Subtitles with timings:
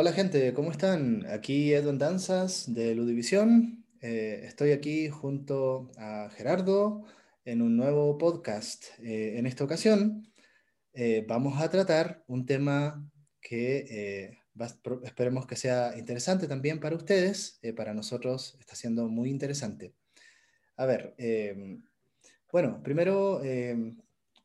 [0.00, 1.26] Hola gente, ¿cómo están?
[1.26, 3.84] Aquí Edwin Danzas de Ludivisión.
[4.00, 7.04] Eh, estoy aquí junto a Gerardo
[7.44, 8.98] en un nuevo podcast.
[9.00, 10.32] Eh, en esta ocasión
[10.94, 13.06] eh, vamos a tratar un tema
[13.42, 14.38] que
[15.04, 17.60] esperemos que sea interesante también para ustedes.
[17.76, 19.92] para nosotros está siendo muy interesante.
[20.78, 21.14] A ver,
[22.50, 23.42] bueno, primero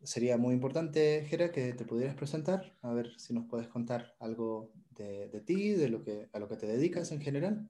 [0.04, 4.74] sería muy importante, Gera, que te pudieras presentar, a ver si nos puedes contar algo
[5.04, 7.70] de, ti, de lo que, a lo que te dedicas en general.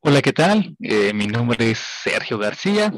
[0.00, 0.76] Hola, ¿qué tal?
[0.80, 2.92] Eh, mi nombre es Sergio García,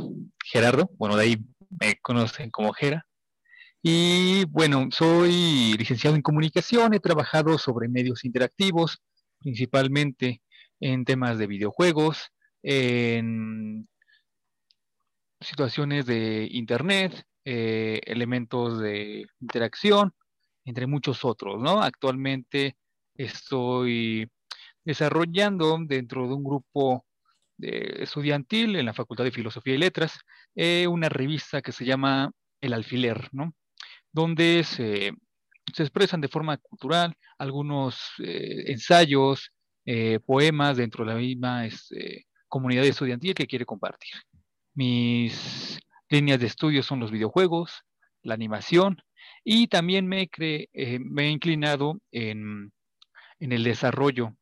[0.44, 1.36] Gerardo, bueno, de ahí
[1.80, 3.06] me conocen como Gera.
[3.82, 9.02] Y bueno, soy licenciado en comunicación, he trabajado sobre medios interactivos,
[9.38, 10.40] principalmente
[10.80, 12.30] en temas de videojuegos,
[12.62, 13.86] en
[15.40, 20.14] situaciones de Internet, eh, elementos de interacción,
[20.64, 21.82] entre muchos otros, ¿no?
[21.82, 22.76] Actualmente
[23.14, 24.28] estoy
[24.84, 27.06] desarrollando dentro de un grupo
[27.58, 30.18] estudiantil en la Facultad de Filosofía y Letras
[30.56, 33.54] eh, una revista que se llama El Alfiler, ¿no?
[34.12, 35.12] Donde se,
[35.78, 39.50] expresan de forma cultural algunos eh, ensayos,
[40.24, 44.14] poemas dentro de la misma este, comunidad estudiantil que quiere compartir.
[44.74, 47.82] Mis líneas de estudio son los videojuegos,
[48.22, 48.96] la animación
[49.44, 52.72] y también me, eh, me he inclinado en,
[53.38, 54.34] el desarrollo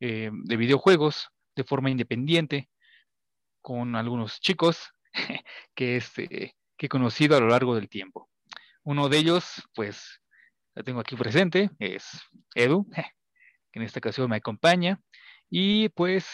[0.00, 2.70] eh, de videojuegos de forma independiente
[3.60, 4.92] con algunos chicos
[5.74, 8.30] que, este, que he conocido a lo largo del tiempo.
[8.82, 10.22] Uno de ellos, pues,
[10.74, 12.08] la tengo aquí presente, es
[12.54, 12.88] Edu,
[13.70, 15.00] que en esta ocasión me acompaña.
[15.50, 16.26] Y pues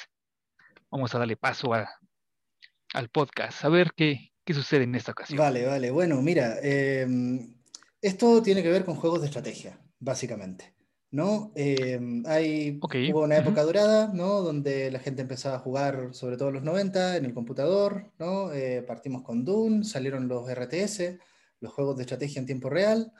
[0.90, 5.38] vamos a darle paso al podcast, a ver qué, sucede en esta ocasión.
[5.38, 5.90] Vale, vale.
[5.90, 7.54] Bueno, mira, em,
[8.02, 10.74] esto tiene que ver con juegos de estrategia, básicamente.
[11.12, 11.52] ¿no?
[11.54, 12.80] Em, hay,
[13.12, 14.40] Hubo una época dorada, ¿no?
[14.40, 18.52] Donde la gente empezaba a jugar, sobre todo en los 90, en el computador, ¿no?
[18.52, 21.18] Eh, partimos con Dune, salieron los RTS,
[21.60, 23.12] los juegos de estrategia en tiempo real,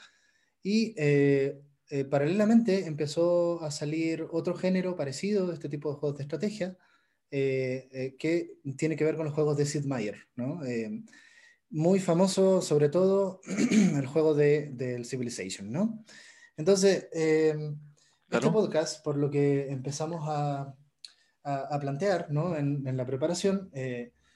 [0.62, 6.16] y eh, eh, paralelamente empezó a salir otro género parecido de este tipo de juegos
[6.18, 6.76] de estrategia,
[7.30, 10.16] que tiene que ver con los juegos de Sid Meier.
[10.36, 10.60] ¿no?
[11.72, 13.40] Eh, muy famoso, sobre todo,
[13.70, 15.70] el juego de, del Civilization.
[15.70, 16.04] ¿no?
[16.56, 20.74] Entonces, este podcast, por lo que empezamos a,
[21.44, 22.56] a, plantear ¿no?
[22.56, 23.70] en, en, la preparación,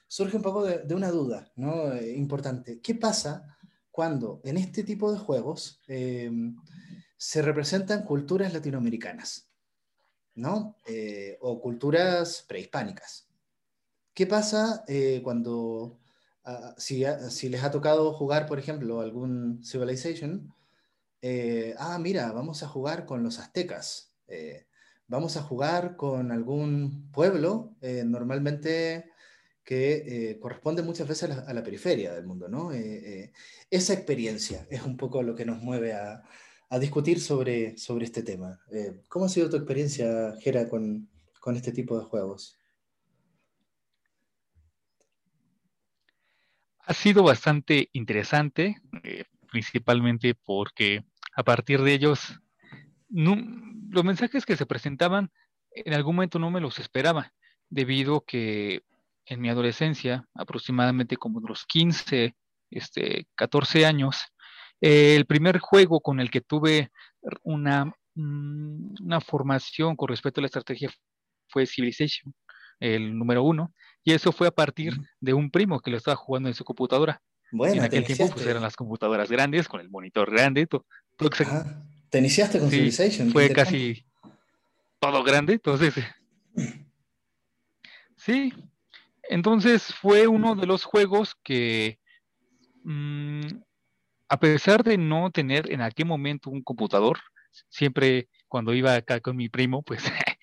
[0.07, 1.95] surge un poco de, de una duda ¿no?
[2.01, 2.79] importante.
[2.81, 3.57] ¿Qué pasa
[3.91, 5.81] cuando en este tipo de juegos
[7.17, 9.47] se representan culturas latinoamericanas?
[10.37, 10.75] ¿no?
[10.85, 13.27] Eh, o culturas prehispánicas.
[14.13, 15.99] ¿Qué pasa eh, cuando,
[16.47, 20.53] ah, si, les ha tocado jugar, por ejemplo, algún Civilization?
[21.21, 24.13] Eh, ah, mira, vamos a jugar con los aztecas,
[25.07, 29.11] vamos a jugar con algún pueblo, normalmente
[29.63, 32.71] que corresponde muchas veces a la, periferia del mundo, ¿no?
[33.69, 36.23] esa experiencia es un poco lo que nos mueve a,
[36.79, 38.59] discutir sobre, este tema.
[38.71, 41.07] Eh, ¿Cómo ha sido tu experiencia, Gera, con
[41.55, 42.56] este tipo de juegos?
[46.89, 51.03] Ha sido bastante interesante, eh, principalmente porque
[51.35, 52.39] a partir de ellos,
[53.09, 55.29] los mensajes que se presentaban
[55.71, 57.33] en algún momento no me los esperaba,
[57.69, 58.83] debido que
[59.25, 62.37] en mi adolescencia, aproximadamente como de los 15,
[62.71, 64.21] este, 14 años,
[64.79, 66.89] el primer juego con el que tuve
[67.43, 70.89] una, mm, una formación con respecto a la estrategia
[71.49, 72.33] fue Civilization,
[72.79, 73.73] el número uno,
[74.07, 77.21] y eso fue a partir de un primo que lo estaba jugando en su computadora.
[77.51, 80.85] Bueno, en aquel tiempo pues, eran las computadoras grandes, con el monitor grande, todo,
[82.09, 83.29] ¿Te iniciaste con Civilization?
[83.31, 84.05] Fue casi
[85.01, 85.93] todo grande, entonces...
[88.15, 88.53] sí,
[89.23, 91.99] entonces fue uno de los juegos que
[92.85, 93.41] mm,
[94.29, 97.19] a pesar de no tener en aquel momento un computador,
[97.67, 100.01] siempre cuando iba acá con mi primo, pues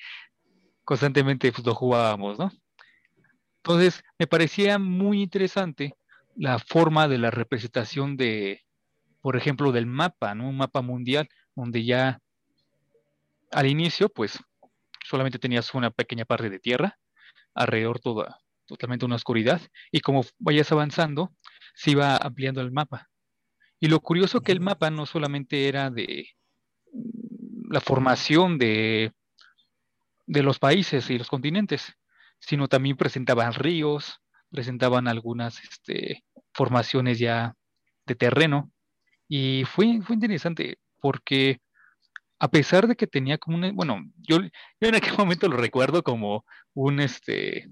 [0.85, 2.53] constantemente pues, lo jugábamos, ¿no?
[3.67, 5.95] Entonces, me parecía muy interesante
[6.37, 8.63] la forma de la representación de,
[9.23, 10.51] por ejemplo, del mapa, ¿no?
[10.51, 12.21] Un mapa mundial donde ya
[13.51, 14.39] al inicio, pues,
[15.03, 16.99] solamente tenías una pequeña parte de tierra,
[17.55, 21.35] alrededor toda, totalmente una oscuridad, y como vayas avanzando,
[21.75, 23.09] se iba ampliando el mapa.
[23.81, 26.29] Y lo curioso que el mapa no solamente era de
[27.71, 29.15] la formación de,
[30.27, 31.97] de los países y los continentes,
[32.47, 34.21] sino también presentaban ríos,
[34.51, 37.55] presentaban algunas este, formaciones ya
[38.07, 38.71] de terreno.
[39.29, 41.61] Y fue, fue interesante porque
[42.39, 46.03] a pesar de que tenía como un, bueno, yo, yo en aquel momento lo recuerdo
[46.03, 46.45] como
[46.75, 47.69] un, este,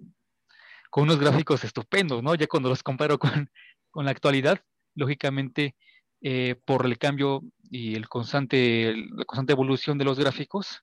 [0.91, 2.35] con unos gráficos estupendos, ¿no?
[2.35, 3.51] Ya cuando los comparo con,
[3.91, 4.61] con la actualidad,
[4.95, 5.77] lógicamente,
[6.23, 10.83] eh, por el cambio y el constante, la constante evolución de los gráficos,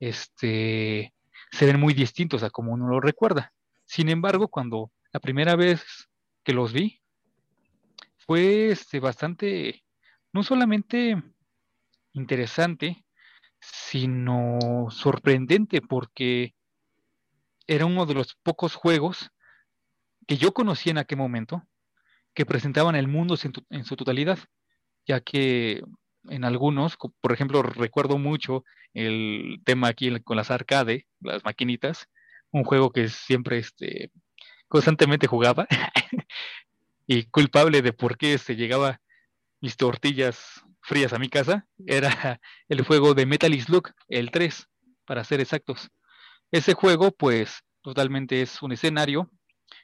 [0.00, 1.12] este,
[1.50, 3.52] se muy distintos a como uno lo recuerda.
[3.84, 6.08] Sin embargo, cuando la primera vez
[6.44, 7.00] que los vi,
[8.16, 9.84] fue este, bastante,
[10.32, 11.22] no solamente
[12.12, 13.04] interesante,
[13.60, 16.54] sino sorprendente porque
[17.66, 19.30] era uno de los pocos juegos
[20.26, 21.66] que yo conocí en aquel momento
[22.34, 23.36] que presentaban el mundo
[23.70, 24.38] en, su totalidad,
[25.06, 25.82] ya que
[26.24, 32.08] en algunos, por ejemplo, recuerdo mucho el tema aquí con las arcade, las maquinitas,
[32.50, 34.10] un juego que siempre este,
[34.68, 35.66] constantemente jugaba
[37.06, 39.00] y culpable de por qué se llegaba
[39.60, 44.66] mis tortillas frías a mi casa, era el juego de Metal Slug, el 3,
[45.04, 45.90] para ser exactos.
[46.50, 49.30] Ese juego, pues, totalmente es un escenario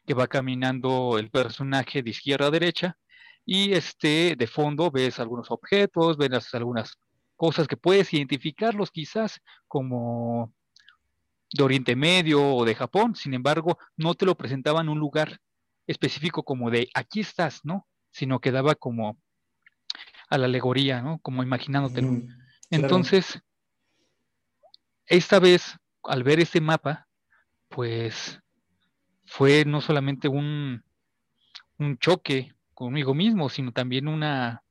[0.07, 2.97] que va caminando el personaje de izquierda a derecha
[3.45, 6.97] y este de fondo ves algunos objetos, ves algunas
[7.37, 10.53] cosas que puedes identificarlos quizás como
[11.53, 15.41] de Oriente Medio o de Japón, sin embargo, no te lo presentaban en un lugar
[15.87, 17.87] específico como de aquí estás, ¿no?
[18.11, 19.19] Sino que daba como
[20.29, 21.19] a la alegoría, ¿no?
[21.19, 22.23] Como imaginándotelo.
[22.71, 23.41] Entonces,
[25.07, 27.07] esta vez, al ver ese mapa,
[27.69, 28.41] pues
[29.27, 30.83] fue no solamente un,
[31.79, 34.63] un choque conmigo mismo, sino también una,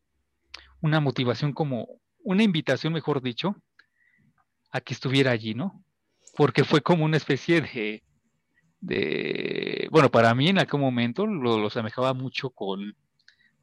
[0.82, 1.88] una motivación como,
[2.20, 3.56] una invitación, mejor dicho,
[4.72, 5.84] a que estuviera allí, ¿no?
[6.36, 8.04] Porque fue como una especie de,
[8.82, 12.96] de bueno, para mí en aquel momento lo, lo semejaba mucho con,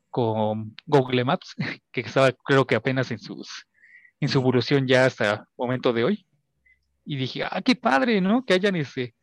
[0.09, 1.55] con Google Maps,
[1.93, 3.67] que estaba creo que apenas en sus
[4.21, 6.27] en su evolución ya hasta el momento de hoy.
[7.05, 8.45] Y dije, ah, qué padre, ¿no?
[8.45, 9.15] Que hayan ese,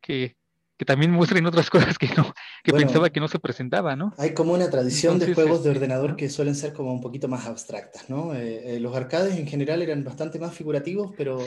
[0.00, 0.36] que,
[0.76, 2.32] que también muestren otras cosas que no,
[2.62, 4.12] que pensaba que no se presentaba, ¿no?
[4.18, 7.28] Hay como una tradición de juegos de este, ordenador que suelen ser como un poquito
[7.28, 8.34] más abstractas, ¿no?
[8.34, 11.38] Eh, eh, los arcades en general eran bastante más figurativos, pero,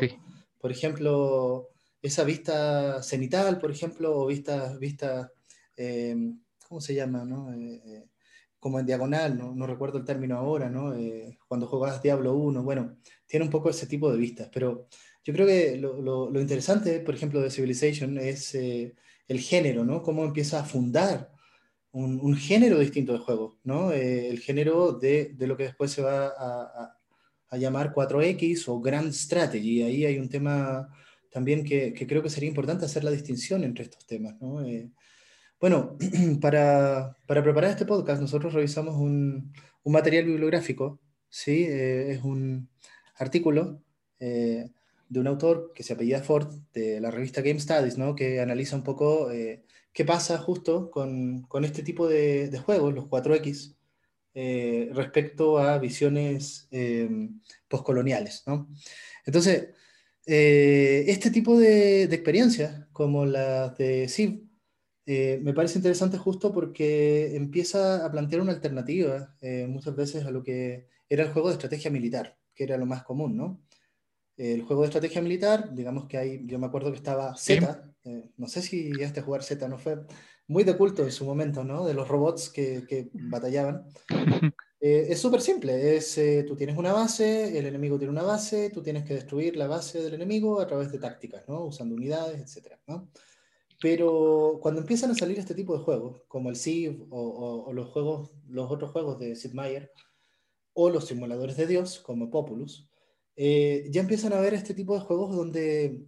[0.60, 1.70] por ejemplo,
[2.02, 5.32] esa vista cenital, por ejemplo, o vista, vista
[5.78, 6.16] eh,
[6.68, 7.50] ¿cómo se llama, no?
[8.60, 10.94] como en diagonal, no, no, recuerdo el término ahora, ¿no?
[10.94, 14.88] Eh, cuando jugabas Diablo 1, bueno, tiene un poco ese tipo de vistas, pero
[15.24, 18.96] yo creo que lo, lo, interesante, por ejemplo, de Civilization es eh,
[19.30, 20.02] el género, ¿no?
[20.04, 21.32] Cómo empieza a fundar
[21.92, 23.92] un, género distinto de juego, ¿no?
[23.94, 26.96] Eh, el género de, lo que después se va a,
[27.58, 29.82] llamar 4X o Grand Strategy.
[29.84, 30.90] Ahí hay un tema
[31.32, 34.64] también que, creo que sería importante hacer la distinción entre estos temas, ¿no?
[35.60, 35.98] Bueno,
[36.42, 39.54] para, para, preparar este podcast nosotros revisamos un,
[39.86, 41.00] material bibliográfico,
[41.30, 41.66] ¿sí?
[41.68, 42.70] Eh, es un
[43.16, 43.82] artículo
[44.20, 44.70] eh,
[45.10, 48.16] de un autor que se apellida Ford, de la revista Game Studies, ¿no?
[48.16, 53.06] que analiza un poco eh, qué pasa justo con, con este tipo de, juegos, los
[53.06, 53.76] 4X,
[54.94, 56.70] respecto a visiones
[57.68, 58.44] postcoloniales.
[58.48, 58.70] ¿no?
[59.26, 59.70] Entonces,
[60.26, 64.50] este tipo de, de experiencias, como las de Civ,
[65.12, 70.30] eh, me parece interesante justo porque empieza a plantear una alternativa eh, muchas veces a
[70.30, 73.60] lo que era el juego de estrategia militar, que era lo más común, ¿no?
[74.40, 78.32] El juego de estrategia militar, digamos que hay, yo me acuerdo que estaba Z, eh,
[78.38, 80.00] no sé si a jugar Z, no fue
[80.48, 81.86] muy de culto en su momento, ¿no?
[81.86, 83.86] De los robots que, que batallaban.
[84.80, 89.04] es súper simple, es tú tienes una base, el enemigo tiene una base, tú tienes
[89.04, 91.66] que destruir la base del enemigo a través de tácticas, ¿no?
[91.66, 93.10] Usando unidades, etcétera, ¿no?
[93.82, 98.32] Pero cuando empiezan a salir este tipo de juegos, como el Civ o, los, juegos,
[98.48, 99.92] los otros juegos de Sid Meier,
[100.74, 102.89] o los simuladores de Dios, como Populus,
[103.42, 106.02] eh, ya empiezan a ver este tipo de juegos donde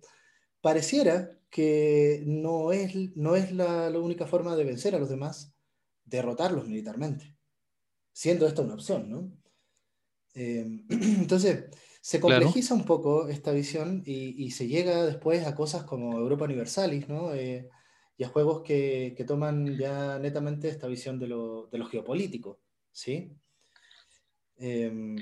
[0.59, 5.55] pareciera que no es, no es la, única forma de vencer a los demás,
[6.03, 7.37] derrotarlos militarmente,
[8.11, 9.31] siendo esta una opción, ¿no?
[10.33, 11.69] Eh, entonces,
[12.01, 17.07] se complejiza un poco esta visión y, se llega después a cosas como Europa Universalis,
[17.07, 17.33] ¿no?
[17.33, 17.69] Eh,
[18.17, 22.59] y a juegos que, que, toman ya netamente esta visión de lo, de lo geopolítico,
[22.91, 23.31] ¿sí?
[24.57, 25.15] Em,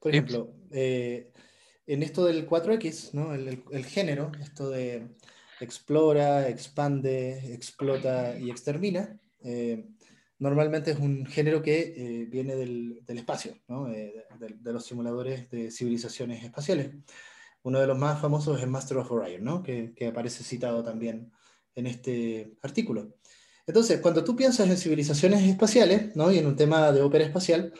[0.00, 1.32] por ejemplo, eh,
[1.86, 3.34] en esto del 4X, ¿no?
[3.34, 5.08] el, el, género, esto de
[5.60, 9.86] explora, expande, explota y extermina, eh,
[10.38, 13.88] normalmente es un género que eh, viene del, del espacio, ¿no?
[13.90, 16.90] eh, de, de, los simuladores de civilizaciones espaciales.
[17.62, 19.62] Uno de los más famosos es Master of Orion, ¿no?
[19.62, 21.32] que, que, aparece citado también
[21.74, 23.14] en este artículo.
[23.66, 26.30] Entonces, cuando tú piensas en civilizaciones espaciales ¿no?
[26.30, 27.72] y en un tema de ópera espacial,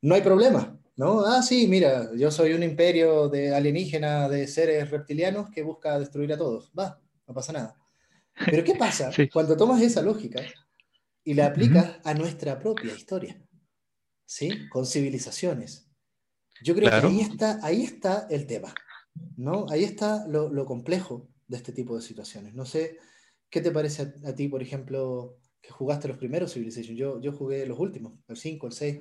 [0.00, 1.24] no hay problema, ¿no?
[1.24, 6.32] Ah, sí, mira, yo soy un imperio de alienígena de seres reptilianos que busca destruir
[6.32, 6.70] a todos.
[6.78, 7.76] Va, no pasa nada.
[8.46, 10.42] Pero ¿qué pasa cuando tomas esa lógica
[11.24, 13.40] y la aplicas a nuestra propia historia?
[14.24, 14.68] ¿Sí?
[14.68, 15.88] Con civilizaciones.
[16.62, 18.72] Yo creo que ahí está, ahí está el tema,
[19.36, 19.66] ¿no?
[19.68, 22.54] Ahí está lo, complejo de este tipo de situaciones.
[22.54, 22.98] No sé,
[23.50, 26.96] ¿qué te parece a, ti, por ejemplo, que jugaste los primeros Civilization?
[26.96, 29.00] Yo, yo jugué los últimos, el 5, el 6.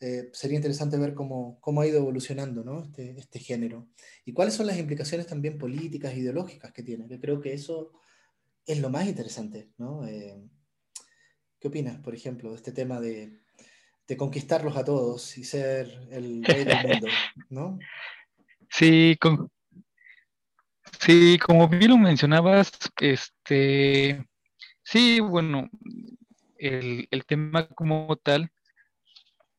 [0.00, 2.84] Eh, sería interesante ver cómo, cómo ha ido evolucionando ¿no?
[2.84, 3.88] este, este, género
[4.24, 7.08] y cuáles son las implicaciones también políticas, ideológicas que tiene.
[7.08, 7.92] Yo creo que eso
[8.64, 9.70] es lo más interesante.
[9.76, 10.06] ¿no?
[10.06, 10.40] Eh,
[11.58, 13.40] ¿Qué opinas, por ejemplo, de este tema de,
[14.06, 17.06] de, conquistarlos a todos y ser el rey del mundo?
[17.50, 17.78] ¿no?
[18.70, 19.50] Sí, con,
[21.00, 24.24] sí, como bien lo mencionabas, este,
[24.84, 25.68] sí, bueno,
[26.56, 28.52] el, el tema como tal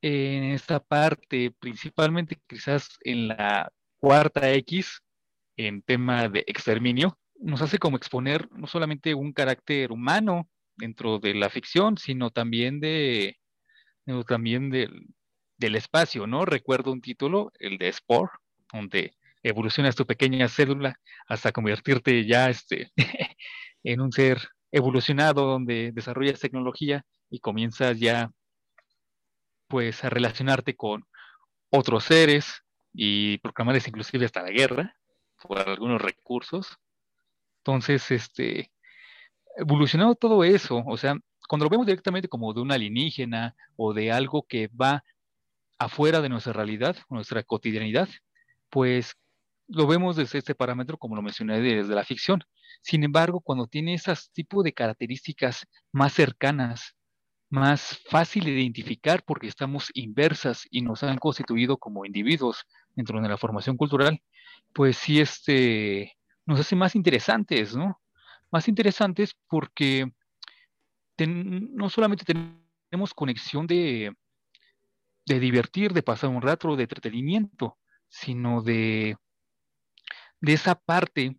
[0.02, 5.02] en esta parte, principalmente quizás en la cuarta X,
[5.58, 11.34] en tema de exterminio, nos hace como exponer no solamente un carácter humano dentro de
[11.34, 13.38] la ficción, sino también de
[14.28, 15.08] también del,
[15.58, 16.46] del espacio, ¿no?
[16.46, 18.32] Recuerdo un título, el de Spore,
[18.74, 19.14] donde
[19.44, 22.92] evolucionas tu pequeña célula hasta convertirte ya este,
[23.84, 24.40] en un ser
[24.72, 28.32] evolucionado, donde desarrollas tecnología y comienzas ya
[29.70, 31.06] pues a relacionarte con
[31.70, 34.96] otros seres y proclamarles inclusive hasta la guerra
[35.42, 36.78] por algunos recursos.
[37.60, 38.72] Entonces, este,
[39.56, 41.16] evolucionado todo eso, o sea,
[41.48, 45.04] cuando lo vemos directamente como de un alienígena o de algo que va
[45.78, 48.10] afuera de nuestra realidad, nuestra cotidianidad,
[48.70, 49.16] pues
[49.68, 52.44] lo vemos desde este parámetro, como lo mencioné, desde la ficción.
[52.82, 56.96] Sin embargo, cuando tiene esas tipo de características más cercanas
[57.50, 62.66] más fácil de identificar porque estamos inversas y nos han constituido como individuos
[62.96, 64.22] dentro de la formación cultural,
[64.74, 66.16] pues sí este,
[66.46, 68.00] nos hace más interesantes, ¿no?
[68.52, 70.12] Más interesantes porque
[71.18, 74.14] no solamente tenemos conexión de,
[75.26, 77.78] de divertir, de pasar un rato, de entretenimiento,
[78.08, 79.18] sino de,
[80.42, 81.38] de esa parte,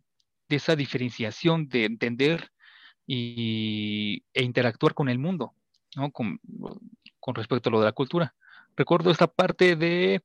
[0.48, 2.50] de esa diferenciación, de entender
[3.06, 5.54] y, e interactuar con el mundo.
[6.12, 6.40] Con,
[7.34, 8.34] respecto a lo de la cultura.
[8.76, 10.22] Recuerdo esta parte de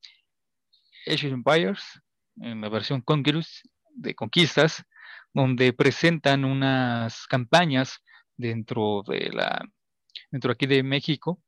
[1.07, 2.01] Age of Empires,
[2.37, 4.83] en la versión Conquerors, de conquistas,
[5.33, 7.99] donde presentan unas campañas
[8.37, 9.61] dentro de la
[10.31, 11.41] dentro aquí de México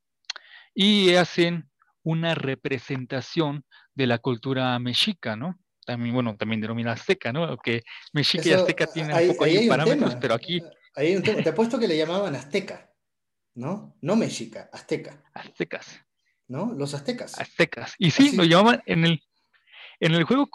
[0.73, 1.69] y hacen
[2.03, 5.59] una representación de la cultura mexica, ¿no?
[5.85, 7.43] También, bueno, también denomina azteca, ¿no?
[7.45, 7.83] Aunque
[8.13, 10.61] mexica y azteca tienen un poco de parámetros, pero aquí...
[10.93, 12.86] Te apuesto que le llamaban azteca.
[13.57, 13.97] ¿No?
[14.01, 15.23] No mexica, azteca.
[15.33, 15.99] Aztecas.
[16.47, 16.71] ¿No?
[16.73, 17.37] Los aztecas.
[17.39, 17.95] Aztecas.
[17.97, 19.21] Y sí, lo llamaban en el,
[19.99, 20.47] en el juego,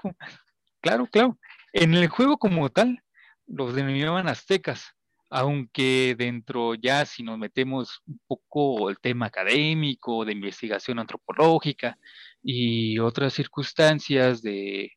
[0.80, 1.38] claro, claro,
[1.72, 3.02] en el juego como tal,
[3.46, 4.94] los denominaban aztecas,
[5.28, 11.98] aunque dentro ya si nos metemos un poco el tema académico, de investigación antropológica
[12.42, 14.92] y otras circunstancias de,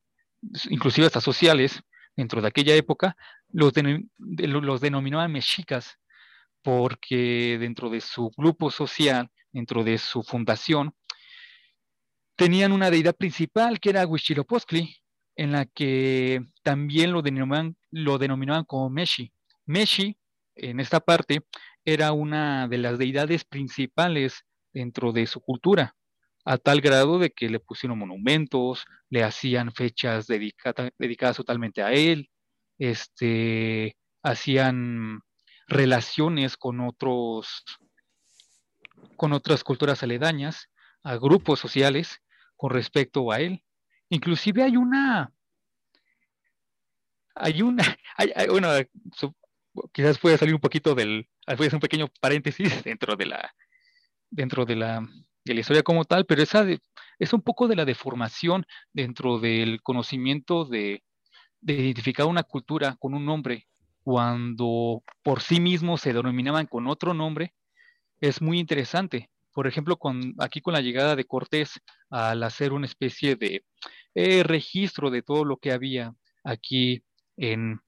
[0.69, 1.81] inclusive hasta sociales,
[2.15, 3.17] dentro de aquella época,
[3.49, 3.73] los,
[4.17, 5.97] los denominaban mexicas,
[6.65, 10.95] porque dentro de su grupo social, dentro de su fundación,
[12.35, 14.97] tenían una deidad principal que era Huitzilopochtli,
[15.35, 19.31] en la que también lo denominaban, como Meshi.
[19.67, 20.17] Meshi,
[20.55, 21.45] en esta parte,
[21.85, 24.43] era una de las deidades principales
[24.73, 25.95] dentro de su cultura,
[26.45, 32.27] a tal grado de que le pusieron monumentos, le hacían fechas dedicadas totalmente a él,
[32.79, 35.21] este, hacían
[35.67, 37.63] relaciones con otros,
[39.17, 40.69] con otras culturas aledañas,
[41.03, 42.21] a grupos sociales
[42.55, 43.63] con respecto a él.
[44.09, 45.33] Inclusive hay una,
[47.35, 47.83] hay una,
[48.17, 48.69] hay, bueno,
[49.91, 53.55] quizás puede salir un poquito del, puede ser un pequeño paréntesis dentro de la,
[54.29, 55.07] dentro de la,
[55.43, 56.65] de la historia como tal, pero esa
[57.19, 61.03] es un poco de la deformación dentro del conocimiento de,
[61.61, 63.67] de identificar una cultura con un nombre
[64.05, 67.55] cuando por sí mismos se denominaban con otro nombre,
[68.21, 69.31] es muy interesante.
[69.51, 69.97] Por ejemplo,
[70.37, 71.81] aquí con la llegada de Cortés,
[72.11, 73.65] al hacer una especie de
[74.13, 77.03] eh, registro de todo lo que había aquí
[77.35, 77.81] en,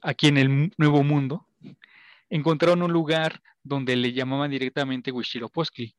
[0.00, 1.46] aquí en el Nuevo Mundo,
[2.30, 5.94] encontraron un lugar donde le llamaban directamente Huitzilopochtli.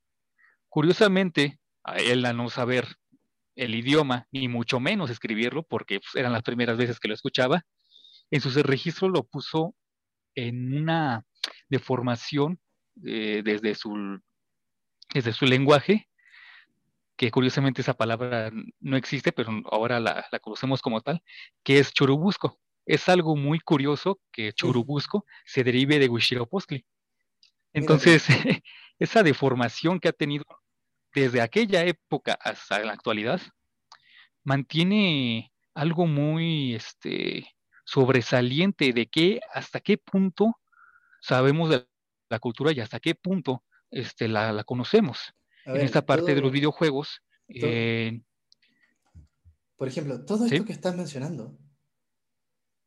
[0.70, 1.60] Curiosamente,
[1.98, 2.88] él a no saber
[3.56, 7.64] el idioma, ni mucho menos escribirlo, porque pues, eran las primeras veces que lo escuchaba,
[8.32, 9.76] en su registro lo puso
[10.36, 11.26] en una
[11.70, 12.60] deformación
[13.06, 14.20] eh, desde, su,
[15.14, 16.10] desde su lenguaje,
[17.16, 21.22] que curiosamente esa palabra no existe, pero ahora la, conocemos como tal,
[21.64, 22.60] que es Churubusco.
[22.86, 26.86] Es algo muy curioso que Churubusco se derive de Huitzilopochtli.
[27.74, 28.26] Entonces,
[29.00, 30.46] esa deformación que ha tenido
[31.14, 33.42] desde aquella época hasta la actualidad,
[34.44, 37.48] mantiene algo muy este,
[37.90, 40.60] sobresaliente de que hasta qué punto
[41.22, 41.88] sabemos de
[42.30, 45.34] la cultura y hasta qué punto este, la, conocemos.
[45.66, 47.24] en esta parte de los videojuegos.
[47.48, 48.22] Eh,
[49.76, 51.58] por ejemplo, todo esto que estás mencionando,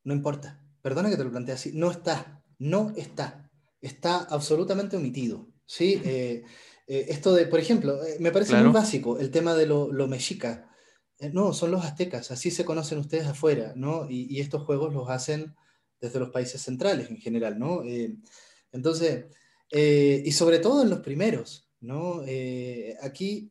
[0.04, 0.62] no importa.
[0.82, 1.72] Perdona que te lo plantee así.
[1.74, 2.44] No está.
[2.58, 3.50] No está.
[3.80, 5.48] Está absolutamente omitido.
[5.66, 6.00] ¿sí?
[6.04, 6.44] Eh,
[6.86, 10.71] eh, esto de, por ejemplo, me parece muy básico el tema de lo, lo mexica.
[11.32, 12.30] No, son los aztecas.
[12.30, 14.08] Así se conocen ustedes afuera, ¿no?
[14.08, 15.54] Y, estos juegos los hacen
[16.00, 17.82] desde los países centrales en general, ¿no?
[18.72, 19.26] entonces,
[19.70, 22.22] y sobre todo en los primeros, ¿no?
[23.02, 23.50] aquí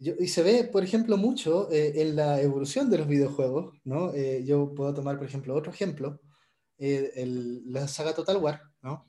[0.00, 4.14] y se ve, por ejemplo, mucho eh, en la evolución de los videojuegos, ¿no?
[4.14, 6.20] Eh, yo puedo tomar, por ejemplo, otro ejemplo,
[6.78, 7.24] eh,
[7.66, 9.08] la saga Total War, ¿no?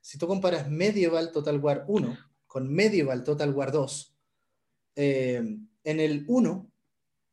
[0.00, 2.18] Si tú comparas Medieval Total War 1
[2.48, 4.16] con Medieval Total War 2,
[4.96, 6.72] en el 1,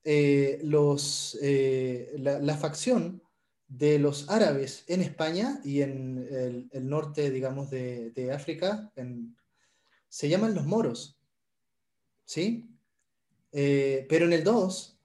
[0.04, 3.22] los, la, facción
[3.68, 6.28] de los árabes en España y en
[6.72, 8.92] el, norte, digamos, de, de África,
[10.10, 11.18] se llaman los moros,
[12.26, 12.70] ¿sí?
[13.54, 15.00] Eh, pero en el 2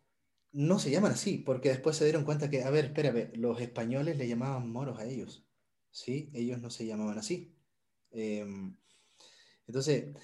[0.53, 4.17] no se llaman así, porque después se dieron cuenta que, a ver, espérame, los españoles
[4.17, 5.47] le llamaban moros a ellos,
[5.91, 6.31] ¿sí?
[6.35, 7.55] Ellos no se llamaban así.
[8.11, 8.77] Em,
[9.67, 10.17] entonces,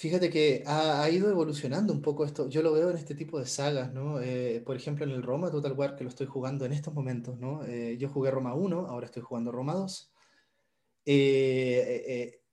[0.00, 2.48] fíjate que ha, ido evolucionando un poco esto.
[2.48, 4.20] Yo lo veo en este tipo de sagas, ¿no?
[4.20, 7.38] Eh, por ejemplo, en el Roma Total War, que lo estoy jugando en estos momentos,
[7.38, 7.64] ¿no?
[7.66, 10.12] Eh, yo jugué Roma 1, ahora estoy jugando Roma 2.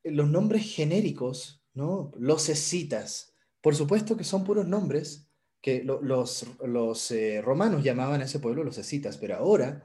[0.04, 2.12] los nombres genéricos, ¿no?
[2.18, 5.28] Los escitas, por supuesto que son puros nombres
[5.62, 9.84] que los, los eh, romanos llamaban a ese pueblo los escitas, pero ahora,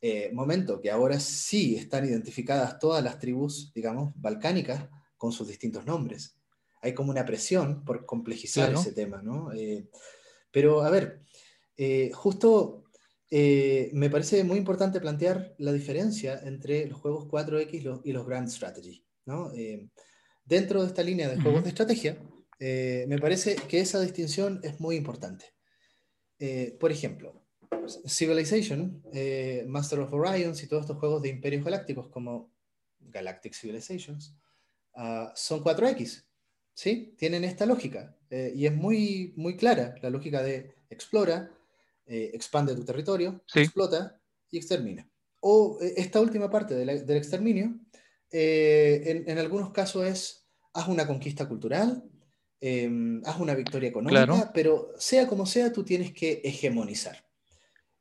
[0.00, 5.84] eh, momento que ahora sí están identificadas todas las tribus, digamos, balcánicas con sus distintos
[5.86, 6.37] nombres.
[6.82, 9.52] Hay como una presión por complejizar ese tema, ¿no?
[9.52, 9.88] Eh,
[10.50, 11.22] pero a ver,
[12.12, 12.84] justo
[13.30, 19.04] me parece muy importante plantear la diferencia entre los juegos 4X y los Grand Strategy,
[19.26, 19.52] ¿no?
[20.48, 22.18] dentro de esta línea de juegos de estrategia,
[22.58, 25.54] eh, me parece que esa distinción es muy importante.
[26.38, 27.44] Eh, por ejemplo,
[28.06, 32.52] Civilization, eh, Master of Orions y todos estos juegos de imperios galácticos como
[32.98, 34.34] Galactic Civilizations
[34.94, 36.24] ah, son 4X,
[36.78, 37.14] ¿sí?
[37.18, 41.50] Tienen esta lógica y es muy, muy clara la lógica de explora,
[42.06, 45.08] expande tu territorio, explota y extermina.
[45.40, 47.80] O esta última parte del exterminio,
[48.30, 52.08] en, en algunos casos es haz una conquista cultural,
[52.60, 57.24] Em, haz una victoria económica, pero sea como sea, tú tienes que hegemonizar.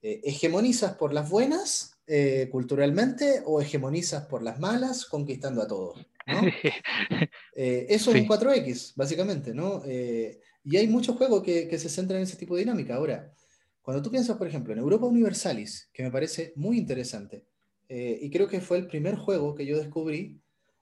[0.02, 6.00] Eh, ¿Hegemonizas por las buenas eh, culturalmente o hegemonizas por las malas conquistando a todos?
[7.60, 9.82] Eh, eso es un 4X, básicamente, ¿no?
[9.88, 12.94] y hay muchos juegos que, que, se centran en ese tipo de dinámica.
[12.94, 13.34] Ahora,
[13.82, 17.48] cuando tú piensas, por ejemplo, en Europa Universalis, que me parece muy interesante,
[17.90, 20.40] y creo que fue el primer juego que yo descubrí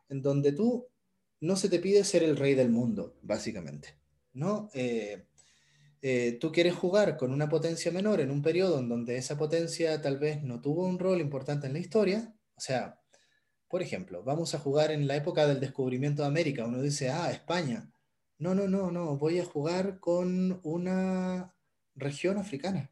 [0.10, 0.86] en donde tú
[1.40, 3.96] no se te pide ser el rey del mundo, básicamente.
[4.36, 4.70] ¿no?
[4.74, 5.26] Eh,
[6.02, 10.02] eh, tú quieres jugar con una potencia menor en un periodo en donde esa potencia
[10.02, 12.36] tal vez no tuvo un rol importante en la historia.
[12.56, 13.00] O sea,
[13.68, 16.66] por ejemplo, vamos a jugar en la época del descubrimiento de América.
[16.66, 17.92] Uno dice, ah, España.
[18.38, 21.56] No, no, no, no, voy a jugar con una
[21.96, 22.92] región africana.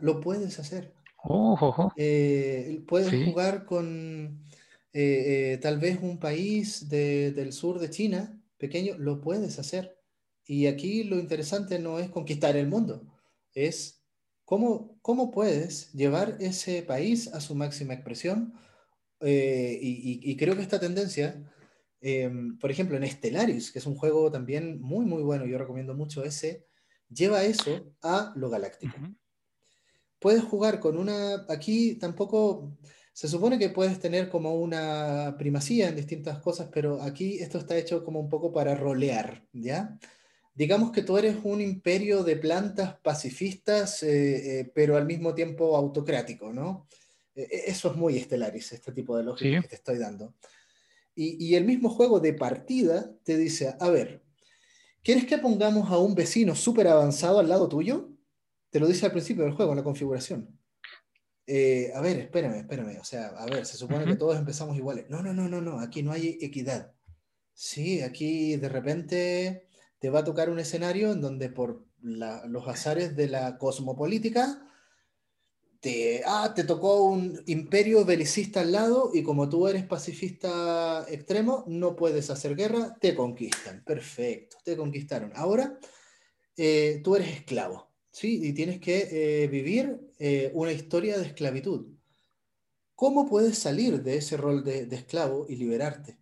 [0.00, 0.94] Lo puedes hacer.
[1.96, 4.44] Eh, puedes jugar con
[4.92, 9.98] eh, eh, tal vez un país del sur de China, pequeño, lo puedes hacer.
[10.44, 13.06] Y aquí lo interesante no es conquistar el mundo,
[13.54, 14.02] es
[14.44, 18.54] cómo, cómo puedes llevar ese país a su máxima expresión.
[19.22, 21.42] Eh, y, creo que esta tendencia,
[22.00, 25.94] em, por ejemplo, en Stellaris, que es un juego también muy, muy bueno, yo recomiendo
[25.94, 26.66] mucho ese,
[27.08, 28.96] lleva eso a lo galáctico.
[30.18, 32.76] Puedes jugar con una, aquí tampoco
[33.12, 37.76] se supone que puedes tener como una primacía en distintas cosas, pero aquí esto está
[37.76, 39.98] hecho como un poco para rolear, ¿ya?
[40.54, 45.76] Digamos que tú eres un imperio de plantas pacifistas, eh, eh, pero al mismo tiempo
[45.76, 46.86] autocrático, ¿no?
[47.34, 50.34] E, e, eso es muy Estelaris, este tipo de lógica que te estoy dando.
[51.14, 54.22] Y, y el mismo juego de partida te dice, a ver,
[55.02, 58.08] ¿quieres que pongamos a un vecino súper avanzado al lado tuyo?
[58.70, 60.58] Te lo dice al principio del juego, en la configuración.
[61.46, 65.10] Eh, a ver, espérame, espérame, o sea, a ver, se supone que todos empezamos iguales.
[65.10, 66.94] No, no, no, no, no, aquí no hay equidad.
[67.52, 69.68] Sí, aquí de repente
[69.98, 74.66] te va a tocar un escenario en donde por los azares de la cosmopolítica,
[75.82, 81.64] te, ah, te tocó un imperio belicista al lado y como tú eres pacifista extremo,
[81.66, 83.82] no puedes hacer guerra, te conquistan.
[83.84, 85.32] Perfecto, te conquistaron.
[85.34, 85.76] Ahora
[86.56, 88.46] eh, tú eres esclavo, ¿sí?
[88.46, 91.88] Y tienes que eh, vivir eh, una historia de esclavitud.
[92.94, 96.16] ¿Cómo puedes salir de ese rol de, esclavo y liberarte?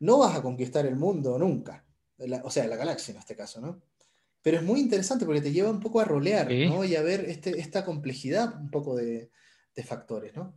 [0.00, 1.86] No vas a conquistar el mundo nunca,
[2.44, 3.80] o sea, la galaxia en este caso, ¿no?
[4.42, 6.84] Pero es muy interesante porque te lleva un poco a rolear, ¿no?
[6.84, 9.30] Y a ver este, esta complejidad un poco de,
[9.84, 10.54] factores, ¿no?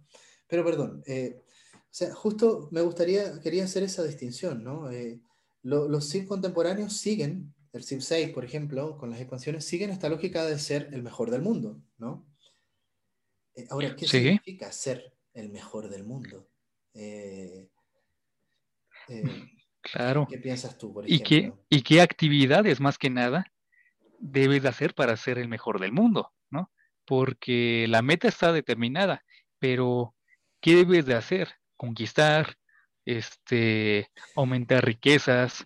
[0.47, 1.41] Pero perdón, eh,
[1.73, 4.91] o sea, justo me gustaría, quería hacer esa distinción, ¿no?
[4.91, 5.21] Eh,
[5.61, 10.45] los Civ contemporáneos siguen, el Civ 6, por ejemplo, con las expansiones, siguen esta lógica
[10.45, 12.27] de ser el mejor del mundo, ¿no?
[13.55, 16.49] Eh, ahora, ¿qué significa ser el mejor del mundo?
[19.81, 20.27] claro.
[20.29, 21.25] ¿Qué piensas tú, por ejemplo?
[21.25, 23.45] ¿Y qué, ¿Y qué actividades, más que nada,
[24.31, 26.71] debes de hacer para ser el mejor del mundo, ¿no?
[27.05, 29.23] Porque la meta está determinada,
[29.59, 30.15] pero
[30.61, 31.49] ¿qué debes de hacer?
[31.77, 32.55] Conquistar,
[33.05, 35.65] este, aumentar riquezas,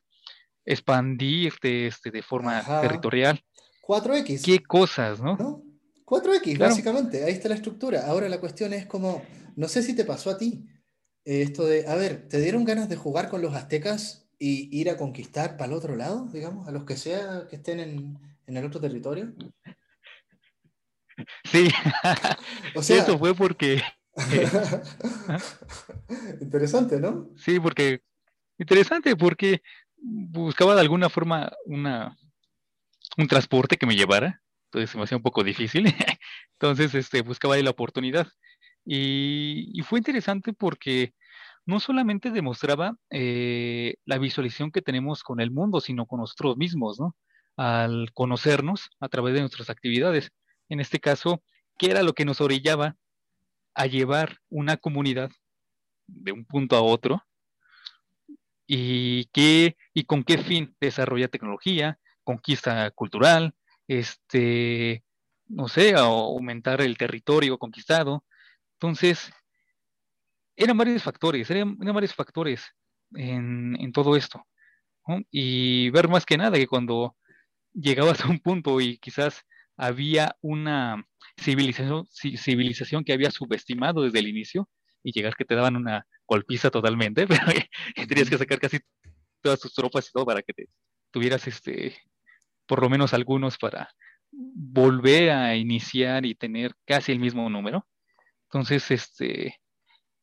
[0.65, 3.43] expandirte este, de forma territorial.
[3.81, 4.43] 4X.
[4.43, 5.63] ¿Qué cosas, no?
[6.05, 8.07] 4X, básicamente, ahí está la estructura.
[8.07, 9.23] Ahora la cuestión es como,
[9.55, 10.65] no sé si te pasó a ti,
[11.23, 14.89] eh, esto de, a ver, ¿te dieron ganas de jugar con los aztecas y ir
[14.89, 18.19] a conquistar para el otro lado, digamos, a los que sea que estén en,
[18.49, 19.33] en el otro territorio?
[21.43, 21.69] Sí,
[22.75, 23.81] o sea, eso fue porque...
[26.41, 27.29] interesante, ¿no?
[27.37, 28.01] Sí, porque...
[28.57, 29.61] Interesante porque
[29.95, 32.17] buscaba de alguna forma una,
[33.17, 35.85] un transporte que me llevara, entonces se me hacía un poco difícil,
[36.53, 38.27] entonces este, buscaba ahí la oportunidad.
[38.83, 41.13] Y, y fue interesante porque
[41.65, 46.99] no solamente demostraba eh, la visualización que tenemos con el mundo, sino con nosotros mismos,
[46.99, 47.15] ¿no?
[47.59, 50.31] Al conocernos a través de nuestras actividades.
[50.69, 51.43] En este caso,
[51.77, 52.95] ¿qué era lo que nos orillaba
[53.75, 55.29] a llevar una comunidad
[56.07, 57.21] de un punto a otro?
[58.65, 63.53] ¿Y, qué, y con qué fin desarrolla tecnología, conquista cultural,
[63.89, 65.03] este,
[65.47, 68.23] no sé, aumentar el territorio conquistado?
[68.75, 69.33] Entonces,
[70.55, 72.63] eran varios factores, eran, varios factores
[73.15, 74.47] en, todo esto.
[75.29, 77.17] Y ver más que nada que cuando
[77.73, 79.41] llegabas a un punto y quizás
[79.77, 81.05] había una
[81.39, 84.69] civilización, civilización que había subestimado desde el inicio
[85.03, 87.45] y llegar que te daban una golpiza totalmente, pero
[88.07, 88.79] tenías que sacar casi
[89.41, 90.69] todas tus tropas y todo para que te
[91.11, 91.95] tuvieras este
[92.67, 93.89] por lo menos algunos para
[94.31, 97.87] volver a iniciar y tener casi el mismo número.
[98.43, 99.59] Entonces, este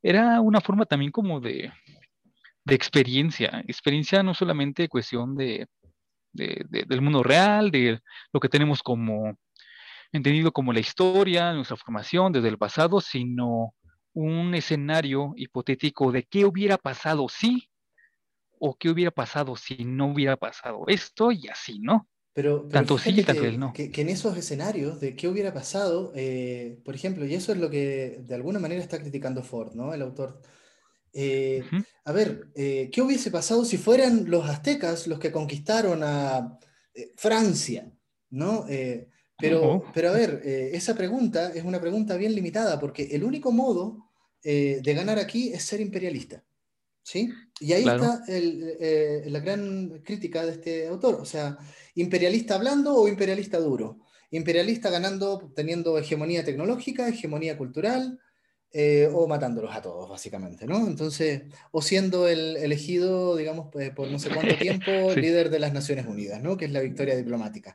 [0.02, 1.72] era una forma también como de,
[2.64, 5.66] de experiencia, experiencia no solamente cuestión de
[6.36, 8.00] del mundo real, de
[8.32, 9.36] lo que tenemos como
[10.12, 13.74] entendido como la historia, nuestra formación desde el pasado, sino
[14.12, 17.68] un escenario hipotético de qué hubiera pasado si
[18.58, 22.08] o qué hubiera pasado si no hubiera pasado esto y así, ¿no?
[22.32, 23.72] Pero, tanto sí tanto que, no.
[23.72, 27.70] Que, en esos escenarios de qué hubiera pasado, eh, por ejemplo, y eso es lo
[27.70, 29.94] que de alguna manera está criticando Ford, ¿no?
[29.94, 30.42] El autor
[31.18, 31.62] eh,
[32.04, 36.58] a ver, eh, ¿qué hubiese pasado si fueran los aztecas los que conquistaron a
[36.92, 37.90] eh, Francia?
[38.28, 38.66] ¿no?
[39.38, 44.10] pero, pero a ver, esa pregunta es una pregunta bien limitada porque el único modo
[44.42, 46.44] de ganar aquí es ser imperialista.
[47.02, 47.32] ¿Sí?
[47.60, 51.14] Y ahí está la gran crítica de este autor.
[51.14, 51.56] O sea,
[51.94, 54.00] imperialista blando o imperialista duro.
[54.32, 58.20] Imperialista ganando, teniendo hegemonía tecnológica, hegemonía cultural,
[58.78, 60.86] eh, o matándolos a todos, básicamente, ¿no?
[60.86, 65.72] Entonces, o siendo el elegido, digamos, pues, por no sé cuánto tiempo, líder de las
[65.72, 66.58] Naciones Unidas, ¿no?
[66.58, 67.74] Que es la victoria diplomática.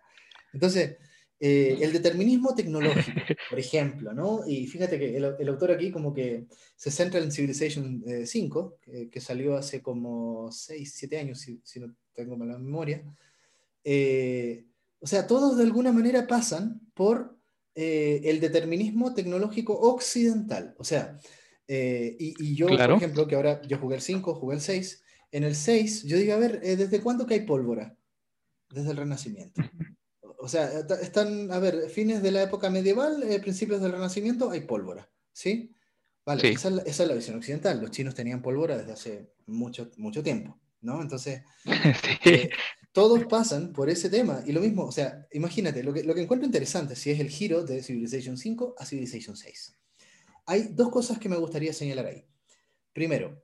[0.54, 0.98] Entonces,
[1.40, 4.42] eh, el determinismo tecnológico, por ejemplo, ¿no?
[4.46, 9.20] Y fíjate que el, autor aquí como que se centra en Civilization 5, eh, que,
[9.20, 13.04] salió hace como 6, 7 años, si, si no tengo mala memoria.
[13.84, 17.40] o sea, todos de alguna manera pasan por
[17.74, 20.76] eh, el determinismo tecnológico occidental.
[20.78, 21.18] O sea,
[21.68, 25.44] eh, y, yo, por ejemplo, que ahora yo jugué el 5, jugué el 6, en
[25.44, 27.96] el 6 yo digo, a ver, eh, ¿desde cuándo que hay pólvora?
[28.70, 29.62] Desde el Renacimiento.
[30.38, 30.70] O sea,
[31.02, 35.72] están, a ver, fines de la época medieval, principios del Renacimiento, hay pólvora, ¿sí?
[36.26, 37.80] Vale, Esa, es la, visión occidental.
[37.80, 41.02] Los chinos tenían pólvora desde hace mucho, mucho tiempo, ¿no?
[41.02, 41.44] Entonces,
[42.24, 42.50] sí
[42.91, 44.43] todos pasan por ese tema.
[44.45, 47.30] Y lo mismo, o sea, imagínate, lo que, lo que encuentro interesante si es el
[47.30, 49.77] giro de Civilization 5 a Civilization 6.
[50.47, 52.25] Hay dos cosas que me gustaría señalar ahí.
[52.93, 53.41] Primero,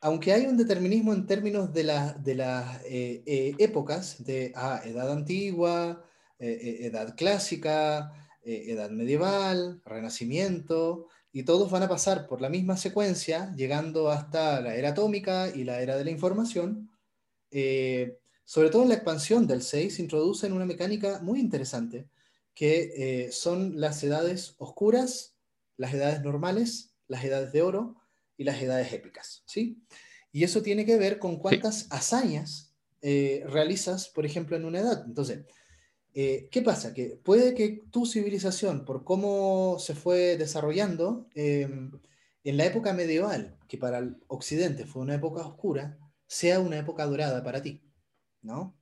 [0.00, 1.82] aunque hay un determinismo en términos de,
[2.20, 6.04] de las eh, eh, épocas, de ah, edad antigua,
[6.38, 8.12] eh, edad clásica,
[8.44, 14.74] edad medieval, renacimiento, y todos van a pasar por la misma secuencia, llegando hasta la
[14.74, 16.88] era atómica y la era de la información,
[18.48, 22.08] sobre todo en la expansión del 6, introducen una mecánica muy interesante,
[22.54, 25.34] que son las edades oscuras,
[25.76, 27.98] las edades normales, las edades de oro,
[28.38, 29.82] y las edades épicas, ¿sí?
[30.32, 35.04] Y eso tiene que ver con cuántas hazañas eh, realizas, por ejemplo, en una edad.
[35.04, 35.44] Entonces,
[36.14, 36.94] eh, ¿qué pasa?
[36.94, 41.90] Que puede que tu civilización, por cómo se fue desarrollando em,
[42.44, 47.04] en la época medieval, que para el occidente fue una época oscura, sea una época
[47.06, 47.82] dorada para ti,
[48.42, 48.76] ¿no?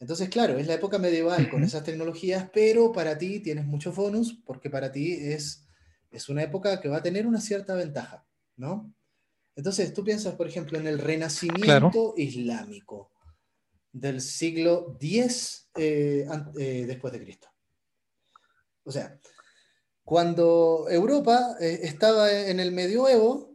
[0.00, 4.34] Entonces, claro, es la época medieval con esas tecnologías, pero para ti tienes muchos bonus
[4.44, 5.66] porque para ti es,
[6.10, 8.26] es una época que va a tener una cierta ventaja.
[8.56, 8.92] ¿no?
[9.56, 13.12] Entonces, tú piensas, por ejemplo, en el renacimiento islámico
[13.92, 16.26] del siglo X eh,
[16.58, 17.48] eh, después de Cristo.
[18.82, 19.18] O sea,
[20.02, 23.53] cuando Europa eh, estaba en el medioevo,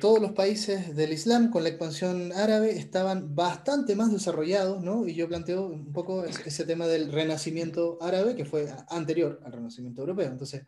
[0.00, 5.06] todos los países del Islam con la expansión árabe estaban bastante más desarrollados, ¿no?
[5.06, 10.02] Y yo planteo un poco ese tema del renacimiento árabe, que fue anterior al renacimiento
[10.02, 10.26] europeo.
[10.28, 10.64] Entonces,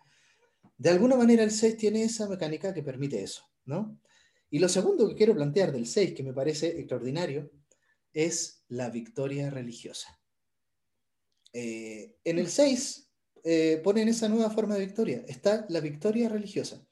[0.79, 4.01] de alguna manera el 6 tiene esa mecánica que permite eso, ¿no?
[4.49, 7.51] Y lo segundo que quiero plantear del 6, que me parece extraordinario,
[8.13, 10.19] es la victoria religiosa.
[11.53, 13.11] Eh, en el 6
[13.45, 16.85] eh, ponen esa nueva forma de victoria, está la victoria religiosa.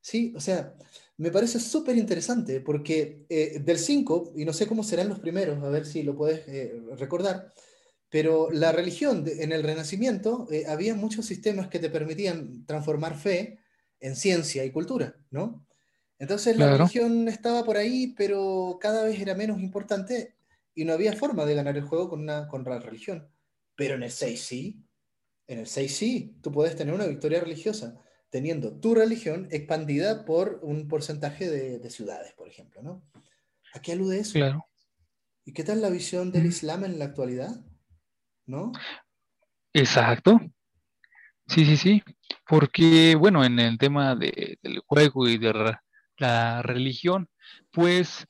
[0.00, 0.74] Sí, o sea,
[1.16, 5.62] me parece súper interesante porque eh, del 5, y no sé cómo serán los primeros,
[5.62, 6.46] a ver si lo puedes
[6.98, 7.52] recordar,
[8.10, 13.60] pero la religión, en el Renacimiento, eh, había muchos sistemas que te permitían transformar fe
[14.00, 15.64] en ciencia y cultura, ¿no?
[16.18, 20.34] Entonces la religión estaba por ahí, pero cada vez era menos importante
[20.74, 23.30] y no había forma de ganar el juego con, una, con la religión.
[23.74, 24.84] Pero en el 6 sí,
[25.46, 27.96] en el 6 sí, tú puedes tener una victoria religiosa,
[28.30, 33.02] teniendo tu religión expandida por un porcentaje de, ciudades, por ejemplo, ¿no?
[33.74, 34.34] ¿A qué alude eso?
[34.34, 34.66] Claro.
[35.44, 37.64] ¿Y qué tal la visión del Islam en la actualidad?
[38.50, 38.72] ¿no?
[39.72, 40.40] Exacto.
[41.46, 42.02] Sí, sí, sí.
[42.46, 45.76] Porque, bueno, en el tema del juego y de
[46.18, 47.28] la religión,
[47.72, 48.26] pues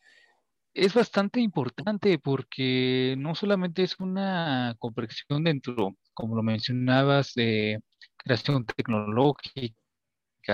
[0.72, 7.80] es bastante importante porque no solamente es una comprensión dentro, como lo mencionabas, de
[8.16, 9.79] creación tecnológica,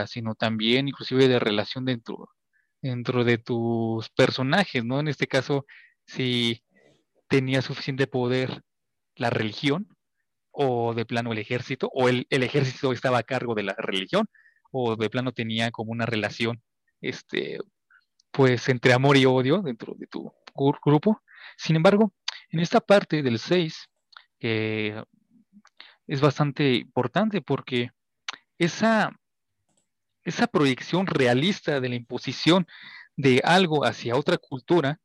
[0.06, 2.28] sino también inclusive de relación dentro,
[2.82, 5.00] dentro de tus personajes, ¿no?
[5.00, 5.64] En este caso,
[6.06, 6.62] si
[7.28, 8.62] tenía suficiente poder
[9.14, 9.88] la religión,
[10.50, 14.26] o de plano el ejército, o el, ejército estaba a cargo de la religión,
[14.72, 16.62] o de plano tenía como una relación,
[17.00, 17.58] este,
[18.30, 20.32] pues entre amor y odio dentro de tu
[20.84, 21.22] grupo.
[21.56, 22.12] Sin embargo,
[22.50, 23.88] en esta parte del 6,
[26.06, 27.90] es bastante importante porque
[28.58, 29.10] esa,
[30.26, 32.66] esa proyección realista de la imposición
[33.16, 35.00] de algo hacia otra cultura,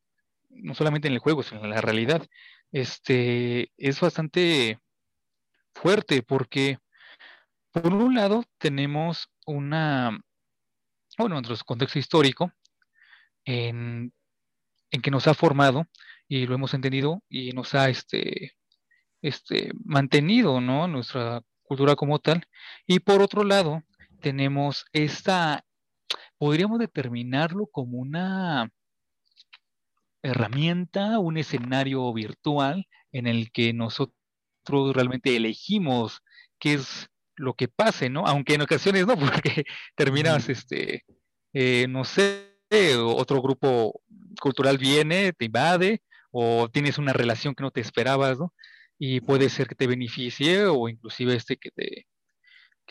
[0.49, 2.27] no solamente en el juego, sino en la realidad,
[2.71, 4.79] este, es bastante
[5.75, 6.79] fuerte porque,
[7.71, 10.19] por un lado, tenemos una,
[11.17, 12.51] bueno, nuestro contexto histórico
[13.45, 14.11] en,
[15.03, 15.85] que nos ha formado
[16.27, 18.53] y lo hemos entendido y nos ha este,
[19.21, 20.87] este, mantenido, ¿no?
[20.87, 22.43] Nuestra cultura como tal.
[22.87, 23.83] Y por otro lado,
[24.21, 25.65] tenemos esta,
[26.37, 28.69] podríamos determinarlo como una
[30.23, 34.15] herramienta, un escenario virtual en el que nosotros
[34.93, 36.21] realmente elegimos
[36.59, 38.25] qué es lo que pase, ¿no?
[38.25, 41.03] Aunque en ocasiones no, porque terminas, este,
[41.53, 42.51] eh, no sé,
[42.99, 44.01] otro grupo
[44.39, 48.53] cultural viene, te invade, o tienes una relación que no te esperabas, ¿no?
[48.97, 52.07] Y puede ser que te beneficie o inclusive este que te,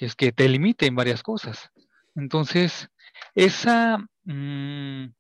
[0.07, 1.71] es que te limite en varias cosas.
[2.15, 2.89] Entonces,
[3.35, 5.13] esa, mm,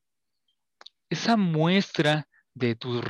[1.08, 3.00] esa muestra de tu,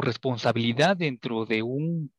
[0.00, 2.10] responsabilidad dentro de un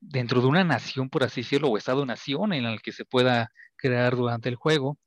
[0.00, 4.16] dentro de una nación, por así decirlo, o estado-nación en el que se pueda crear
[4.16, 4.98] durante el juego,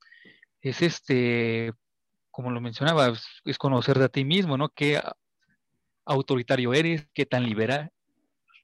[0.61, 1.73] es este,
[2.31, 3.13] como lo mencionaba,
[3.45, 4.69] es conocer de ti mismo, ¿no?
[4.69, 5.01] Qué
[6.05, 7.91] autoritario eres, qué tan liberal,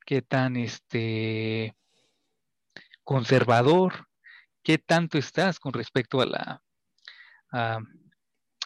[0.06, 1.76] qué tan este
[3.04, 4.08] conservador,
[4.64, 6.64] qué tanto estás con respecto a la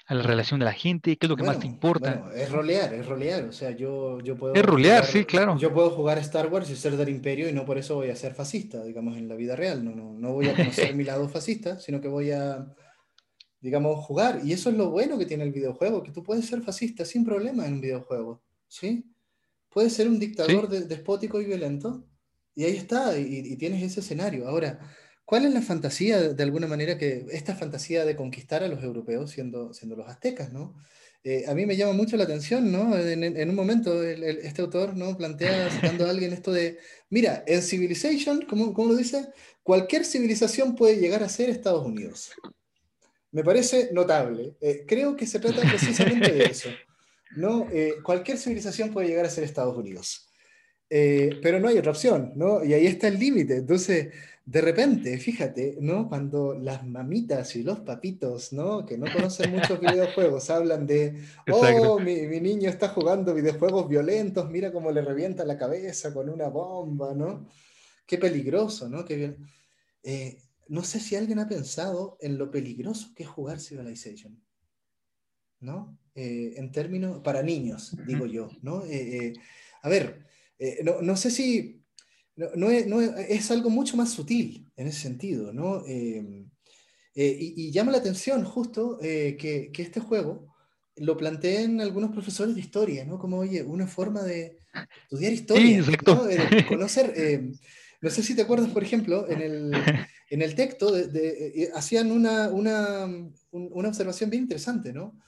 [0.07, 1.17] a la relación de la gente?
[1.17, 2.15] ¿Qué es lo que más te importa?
[2.15, 3.43] Bueno, es rolear, es rolear.
[3.43, 4.53] O sea, yo, yo puedo.
[4.53, 5.57] Es rolear, sí, claro.
[5.57, 8.10] Yo puedo jugar a Star Wars y ser del Imperio y no por eso voy
[8.10, 9.83] a ser fascista, digamos, en la vida real.
[9.83, 12.73] No, no, no voy a conocer mi lado fascista, sino que voy a,
[13.60, 14.39] digamos, jugar.
[14.45, 17.25] Y eso es lo bueno que tiene el videojuego, que tú puedes ser fascista sin
[17.25, 19.13] problema en un videojuego, ¿sí?
[19.67, 22.07] Puedes ser un dictador despótico y violento,
[22.55, 24.47] y ahí está, y, tienes ese escenario.
[24.47, 24.79] Ahora,
[25.27, 29.29] ¿cuál es la fantasía, de alguna manera, que esta fantasía de conquistar a los europeos
[29.29, 30.73] siendo, siendo los aztecas, ¿no?
[31.21, 32.97] Eh, a mí me llama mucho la atención, ¿no?
[32.97, 35.17] En, un momento este autor, ¿no?
[35.17, 36.77] Plantea, citando a alguien esto de,
[37.09, 39.27] mira, en Civilization, ¿cómo, ¿cómo, lo dice?
[39.63, 42.31] Cualquier civilización puede llegar a ser Estados Unidos.
[43.33, 44.55] Me parece notable.
[44.61, 46.69] Eh, creo que se trata precisamente de eso,
[47.35, 47.67] ¿no?
[47.69, 50.29] Eh, cualquier civilización puede llegar a ser Estados Unidos.
[50.87, 52.63] pero no hay otra opción, ¿no?
[52.63, 53.57] Y ahí está el límite.
[53.57, 54.13] Entonces,
[54.47, 56.07] de repente, fíjate, ¿no?
[56.07, 58.86] Cuando las mamitas y los papitos, ¿no?
[58.86, 64.71] Que no conocen muchos videojuegos, hablan de, oh, mi, niño está jugando videojuegos violentos, mira
[64.71, 67.49] cómo le revienta la cabeza con una bomba, ¿no?
[68.05, 69.03] Qué peligroso, ¿no?
[69.03, 69.36] Qué
[70.03, 74.41] eh, no sé si alguien ha pensado en lo peligroso que es jugar Civilization,
[75.60, 75.99] ¿no?
[76.15, 78.86] Eh, en términos, para niños, digo yo, ¿no?
[78.86, 79.33] Eh,
[79.81, 80.25] a ver,
[80.86, 81.76] no, no sé si
[82.38, 85.84] no, es, algo mucho más sutil en ese sentido, ¿no?
[85.88, 86.45] Eh,
[87.15, 90.54] eh, y, llama la atención justo eh, que, este juego
[90.97, 93.17] lo planteen algunos profesores de historia, ¿no?
[93.17, 94.60] Como, oye, una forma de
[95.04, 96.67] estudiar historia, ¿no?
[96.67, 97.52] conocer,
[98.02, 99.71] no sé si te acuerdas, por ejemplo, en el,
[100.30, 100.93] en el texto
[101.73, 103.08] hacían una, una,
[103.52, 105.19] una, observación bien interesante, ¿no?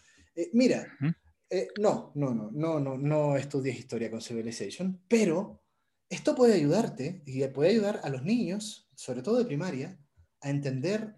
[0.53, 0.87] mira,
[1.79, 5.59] no, no, no, no, no, no estudies historia con Civilization, pero
[6.09, 9.99] esto puede ayudarte y puede ayudar a los niños, sobre todo de primaria,
[10.41, 11.15] a entender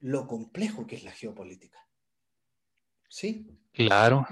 [0.00, 1.78] lo complejo que es la geopolítica.
[3.08, 3.46] ¿Sí?
[3.72, 4.26] Claro.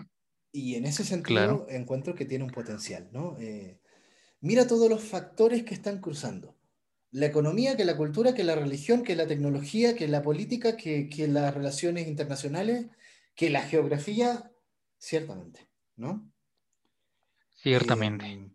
[0.53, 3.37] Y en ese sentido encuentro que tiene un potencial, ¿no?
[3.39, 3.81] Eh,
[4.41, 6.57] mira todos los factores que están cruzando.
[7.11, 11.09] La economía, que la cultura, que la religión, que la tecnología, que la política, que,
[11.29, 12.87] las relaciones internacionales,
[13.35, 14.51] que la geografía,
[14.99, 16.31] ciertamente, ¿no?
[17.57, 18.27] Ciertamente.
[18.27, 18.51] Eh,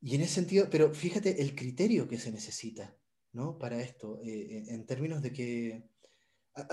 [0.00, 2.94] y en ese sentido, pero fíjate el criterio que se necesita,
[3.32, 3.58] ¿no?
[3.58, 5.82] Para esto, eh, en términos de que,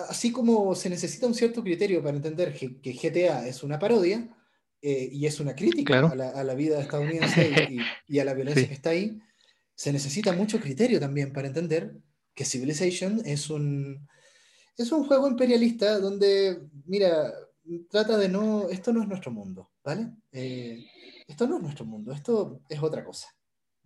[0.10, 4.30] así como se necesita un cierto criterio para entender que, GTA es una parodia
[4.82, 7.70] eh, y es una crítica a, la, vida estadounidense
[8.08, 9.20] y, a la violencia que está ahí,
[9.74, 11.98] se necesita mucho criterio también para entender
[12.34, 14.08] que Civilization es un,
[14.78, 17.34] es un juego imperialista donde, mira,
[17.90, 20.12] trata de no, esto no es nuestro mundo, ¿vale?
[20.32, 20.86] Eh,
[21.28, 23.28] esto no es nuestro mundo, esto es otra cosa,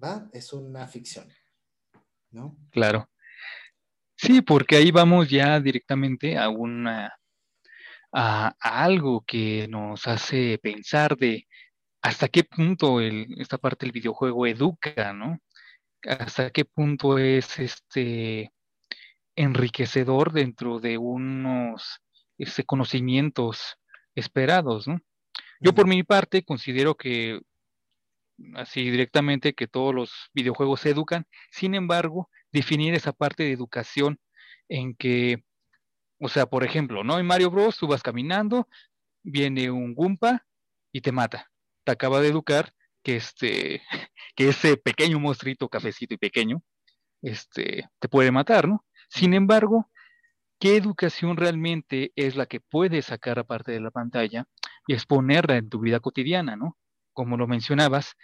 [0.04, 0.30] ¿va?
[0.34, 1.28] Es una ficción,
[2.32, 2.58] ¿no?
[2.72, 3.10] Claro.
[4.15, 7.13] Sí, porque ahí vamos ya directamente a una
[8.12, 11.48] a, algo que nos hace pensar de
[12.02, 15.39] hasta qué punto esta parte del videojuego educa, ¿no?
[16.04, 18.52] Hasta qué punto es este
[19.36, 22.02] enriquecedor dentro de unos
[22.39, 23.78] este, conocimientos
[24.15, 24.99] esperados, ¿no?
[25.60, 27.41] Yo por mi parte considero que
[28.56, 34.19] así directamente que todos los videojuegos se educan, sin embargo, definir esa parte de educación
[34.69, 35.43] en que,
[36.19, 37.19] o sea, por ejemplo, ¿no?
[37.19, 37.78] En Mario Bros.
[37.78, 38.67] tú vas caminando,
[39.23, 40.45] viene un Goomba
[40.91, 41.52] y te mata.
[41.84, 42.73] Te acaba de educar
[43.04, 43.82] que este,
[44.36, 46.63] que ese pequeño monstruito cafecito y pequeño,
[47.21, 48.86] este, te puede matar, ¿no?
[49.10, 49.89] Sin embargo,
[50.60, 54.45] ¿qué educación realmente es la que puedes sacar aparte de la pantalla
[54.88, 56.78] y exponerla en tu vida cotidiana, ¿no?
[57.13, 58.15] Como lo mencionabas,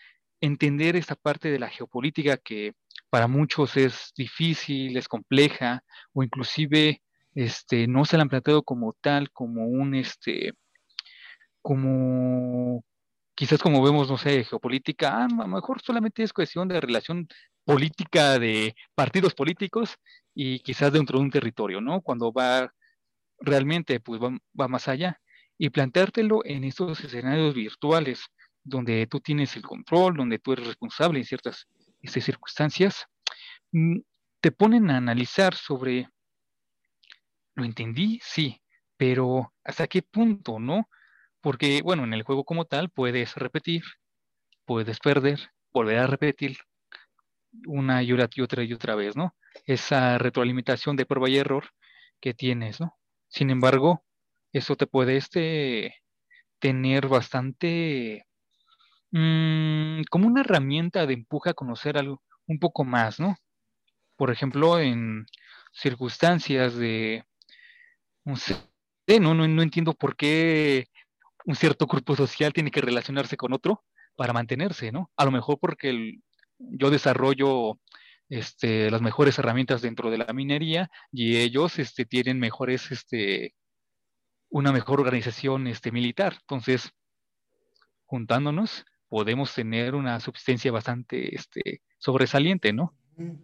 [0.41, 2.73] entender esta parte de la geopolítica que
[3.09, 7.01] para muchos es difícil, es compleja, o inclusive
[7.33, 10.53] este, no se la han planteado como tal, como un, este,
[11.61, 12.83] como,
[13.35, 17.27] quizás como vemos, no sé, geopolítica, ah, a lo mejor solamente es cuestión de relación
[17.65, 19.97] política de partidos políticos
[20.33, 22.01] y quizás dentro de un territorio, ¿no?
[22.01, 22.71] Cuando va
[23.39, 25.19] realmente, pues va más allá
[25.57, 28.25] y planteártelo en estos escenarios virtuales
[28.63, 31.67] donde tú tienes el control, donde tú eres responsable en ciertas
[32.01, 33.05] este, circunstancias,
[33.71, 33.99] mm,
[34.41, 36.09] te ponen a analizar sobre,
[37.55, 38.19] ¿lo entendí?
[38.23, 38.61] Sí,
[38.97, 40.89] pero ¿hasta qué punto, no?
[41.41, 43.83] Porque, bueno, en el juego como tal puedes repetir,
[44.65, 46.57] puedes perder, volver a repetir
[47.67, 49.35] una y otra y otra vez, ¿no?
[49.65, 51.69] Esa retroalimentación de prueba y error
[52.19, 52.97] que tienes, ¿no?
[53.27, 54.03] Sin embargo,
[54.53, 55.95] eso te puede este,
[56.59, 58.25] tener bastante
[59.11, 63.37] mm, como una herramienta de empuje a conocer algo un poco más, ¿no?
[64.17, 65.25] Por ejemplo, en
[65.73, 67.25] circunstancias de,
[68.23, 68.35] no
[69.19, 70.87] no, no, no entiendo por qué
[71.45, 73.83] un cierto grupo social tiene que relacionarse con otro
[74.15, 75.11] para mantenerse, ¿no?
[75.15, 76.19] A lo mejor porque
[76.59, 77.79] yo desarrollo
[78.29, 83.55] este, las mejores herramientas dentro de la minería y ellos este, tienen mejores este,
[84.49, 86.37] una mejor organización este, militar.
[86.41, 86.91] Entonces,
[88.05, 92.97] juntándonos, podemos tener una subsistencia bastante este, sobresaliente, ¿no?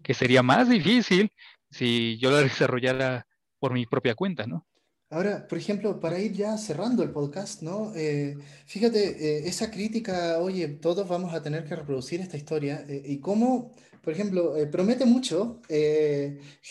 [0.04, 1.32] Que sería más difícil
[1.70, 3.28] si yo la desarrollara
[3.60, 4.68] por mi propia cuenta, ¿no?
[5.12, 7.92] Ahora, por ejemplo, para ir ya cerrando el podcast, ¿no?
[7.98, 13.04] Eh, fíjate, eh, esa crítica, oye, todos vamos a tener que reproducir esta historia, eh,
[13.06, 15.60] y cómo, por ejemplo, promete mucho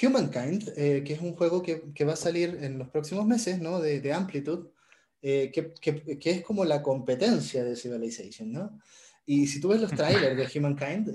[0.02, 3.78] Humankind, que es un juego que, que, va a salir en los próximos meses, ¿no?
[3.78, 4.70] De, de Amplitude,
[5.20, 8.80] que, que, que, es como la competencia de Civilization, ¿no?
[9.26, 11.14] Y si tú ves los trailers de Humankind,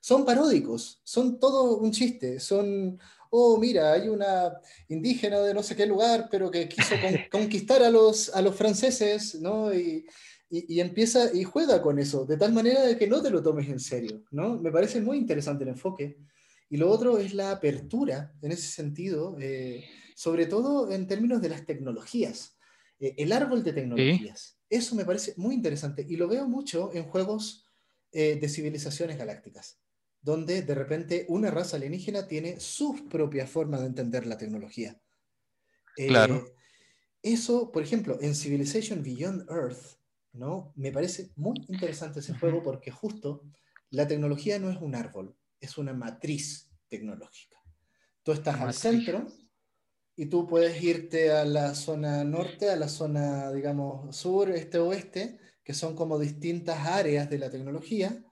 [0.00, 2.98] son paródicos, son todo un chiste, son
[3.34, 4.52] oh, mira, hay una
[4.88, 6.94] indígena de no sé qué lugar, pero que quiso
[7.30, 9.72] conquistar a los, a los franceses, ¿no?
[9.74, 10.06] Y,
[10.50, 13.68] y, empieza y juega con eso, de tal manera de que no te lo tomes
[13.70, 14.60] en serio, ¿no?
[14.60, 16.18] Me parece muy interesante el enfoque.
[16.68, 19.82] Y lo otro es la apertura en ese sentido, eh,
[20.14, 22.58] sobre todo en términos de las tecnologías,
[23.00, 24.58] eh, el árbol de tecnologías.
[24.68, 27.64] Eso me parece muy interesante y lo veo mucho en juegos
[28.12, 29.81] eh, de civilizaciones galácticas
[30.22, 34.98] donde de repente una raza alienígena tiene su propia forma de entender la tecnología.
[35.96, 36.46] Eh, claro.
[37.22, 39.98] eso, por ejemplo, en Civilization Beyond Earth,
[40.32, 40.72] ¿no?
[40.76, 43.42] Me parece muy interesante ese juego porque justo
[43.90, 47.58] la tecnología no es un árbol, es una matriz tecnológica.
[48.22, 49.26] Tú estás al centro
[50.14, 55.40] y tú puedes irte a la zona norte, a la zona, digamos, sur, este, oeste,
[55.64, 58.24] que son como distintas áreas de la tecnología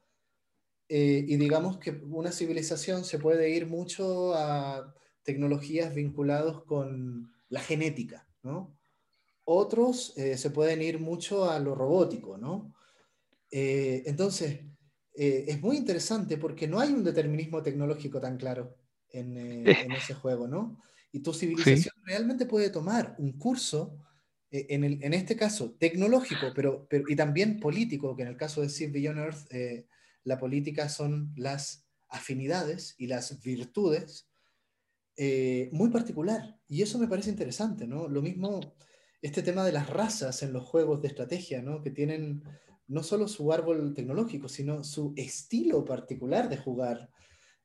[0.92, 7.60] eh, y digamos que una civilización se puede ir mucho a tecnologías vinculadas con la
[7.60, 8.76] genética, ¿no?
[9.44, 12.74] Otros eh, se pueden ir mucho a lo robótico, ¿no?
[13.52, 14.62] Eh, entonces,
[15.14, 18.74] es muy interesante porque no hay un determinismo tecnológico tan claro
[19.10, 20.80] en, en ese juego, ¿no?
[21.12, 23.96] Y tu civilización realmente puede tomar un curso,
[24.50, 28.62] en, el, en, este caso tecnológico, pero, pero, y también político, que en el caso
[28.62, 29.46] de Civ Beyond Earth
[30.30, 34.30] la política son las afinidades y las virtudes
[35.16, 36.56] eh, muy particular.
[36.68, 38.08] Y eso me parece interesante, ¿no?
[38.08, 38.60] Lo mismo
[39.20, 41.82] este tema de las razas en los juegos de estrategia, ¿no?
[41.82, 42.42] Que tienen
[42.86, 47.10] no solo su árbol tecnológico, sino su estilo particular de jugar.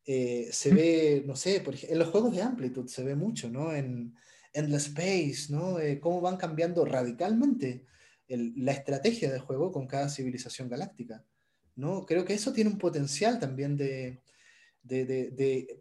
[0.03, 3.73] Eh, se ve, no sé, por en los juegos de Amplitude se ve mucho, ¿no?
[3.73, 4.15] En
[4.53, 5.79] Endless Space, ¿no?
[5.79, 7.85] Eh, cómo van cambiando radicalmente
[8.27, 11.23] la estrategia de juego con cada civilización galáctica.
[11.75, 12.05] ¿No?
[12.05, 14.21] Creo que eso tiene un potencial también de,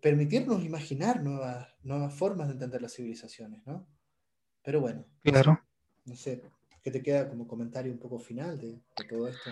[0.02, 3.86] permitirnos imaginar nuevas, nuevas formas de entender las civilizaciones, ¿no?
[4.62, 5.04] Pero bueno.
[5.22, 5.60] Claro.
[6.06, 6.42] No sé,
[6.82, 9.50] ¿qué te queda como comentario un poco final de, todo esto?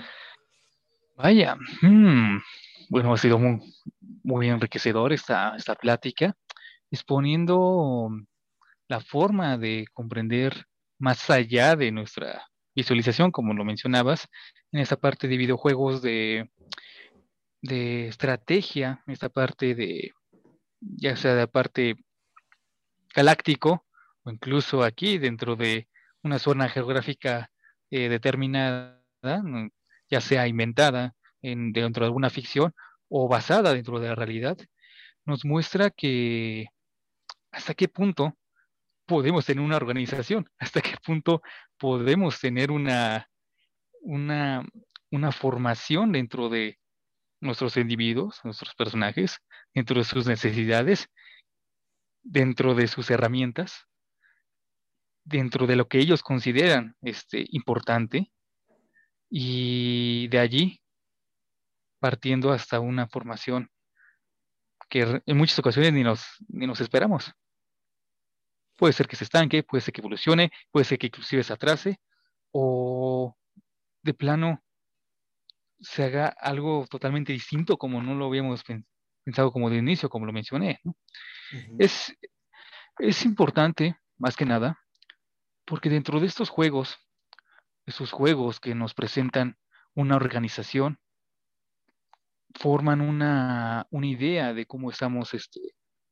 [1.16, 2.38] Vaya, hmm,
[2.88, 3.60] bueno, ha sido muy,
[4.22, 6.36] muy enriquecedor esta, esta plática,
[6.90, 8.10] exponiendo
[8.88, 10.66] la forma de comprender
[10.98, 14.28] más allá de nuestra visualización, como lo mencionabas,
[14.72, 16.50] en esta parte de videojuegos de,
[17.60, 20.12] de estrategia, esta parte de,
[20.80, 21.96] ya sea de parte
[23.14, 23.86] galáctico,
[24.24, 25.88] o incluso aquí dentro de
[26.22, 27.50] una zona geográfica
[27.90, 29.02] eh, determinada,
[30.10, 32.74] ya sea inventada en, dentro de alguna ficción
[33.08, 34.56] o basada dentro de la realidad,
[35.24, 36.66] nos muestra que
[37.50, 38.36] hasta qué punto
[39.06, 41.42] podemos tener una organización, hasta qué punto
[41.78, 43.28] podemos tener una,
[44.00, 44.64] una,
[45.10, 46.78] una formación dentro de
[47.40, 49.38] nuestros individuos, nuestros personajes,
[49.74, 51.08] dentro de sus necesidades,
[52.22, 53.86] dentro de sus herramientas,
[55.24, 58.32] dentro de lo que ellos consideran este, importante,
[59.34, 60.82] y de allí
[61.98, 63.70] partiendo hasta una formación
[64.90, 67.32] que en muchas ocasiones ni nos, ni nos esperamos.
[68.76, 72.00] Puede ser que se estanque, puede ser que evolucione, puede ser que inclusive se atrase
[72.52, 73.36] o
[74.02, 74.62] de plano
[75.80, 78.62] se haga algo totalmente distinto como no lo habíamos
[79.24, 80.80] pensado como de inicio, como lo mencioné.
[81.78, 82.16] es,
[82.98, 84.78] es importante, más que nada,
[85.64, 86.96] porque dentro de estos juegos,
[87.86, 89.58] esos juegos que nos presentan
[89.94, 90.98] una organización,
[92.54, 95.60] forman una, una idea de cómo estamos este,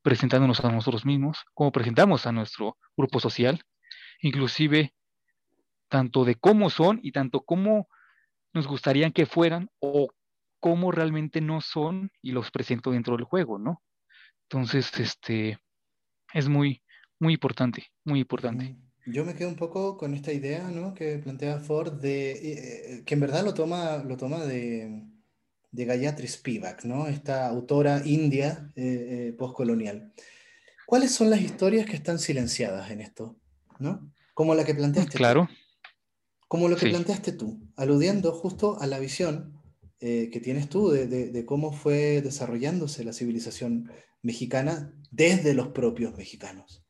[0.01, 3.63] presentándonos a nosotros mismos, cómo presentamos a nuestro grupo social,
[4.21, 4.93] inclusive
[5.89, 7.87] tanto de cómo son y tanto cómo
[8.53, 10.09] nos gustaría que fueran o
[10.59, 13.81] cómo realmente no son y los presento dentro del juego, ¿no?
[14.43, 15.59] Entonces, este,
[16.33, 16.81] es muy,
[17.19, 18.77] muy importante, muy importante.
[19.05, 20.93] Yo me quedo un poco con esta idea, ¿no?
[20.93, 25.03] Que plantea Ford de, eh, eh, que en verdad lo toma, lo toma de,
[25.71, 27.07] de Gayatri Spivak, ¿no?
[27.07, 30.13] esta autora india eh, eh, postcolonial.
[30.85, 33.37] ¿Cuáles son las historias que están silenciadas en esto?
[33.79, 34.11] ¿no?
[34.33, 35.17] como la que planteaste.
[35.17, 35.49] Claro.
[36.47, 39.61] Como lo que planteaste tú, aludiendo justo a la visión
[39.99, 43.89] eh, que tienes tú de, cómo fue desarrollándose la civilización
[44.21, 46.83] mexicana desde los propios mexicanos.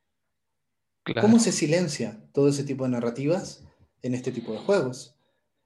[1.19, 3.63] ¿Cómo se silencia todo ese tipo de narrativas
[4.01, 5.15] en este tipo de juegos?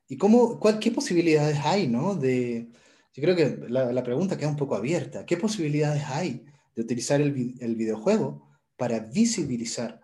[0.07, 2.16] ¿Y cómo, cuál, qué posibilidades hay, no?
[2.16, 2.70] De,
[3.16, 5.26] yo creo que la, pregunta queda un poco abierta.
[5.26, 6.45] ¿Qué posibilidades hay
[6.76, 10.01] de utilizar el, el videojuego para visibilizar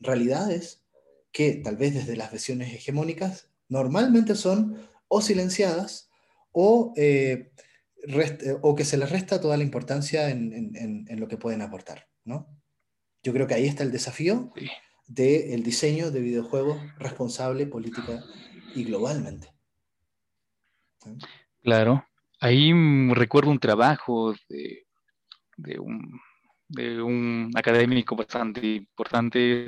[0.00, 0.82] realidades
[1.30, 6.08] que tal vez desde las versiones hegemónicas normalmente son o silenciadas
[6.52, 7.52] o, eh,
[8.62, 12.08] o que se les resta toda la importancia en, lo que pueden aportar.
[12.24, 12.46] ¿no?
[13.22, 14.52] Yo creo que ahí está el desafío
[15.06, 18.22] del diseño de videojuegos responsable, política
[18.74, 19.52] y globalmente.
[21.62, 22.06] Claro,
[22.44, 22.72] ahí
[23.14, 29.66] recuerdo un trabajo de, un, académico bastante importante,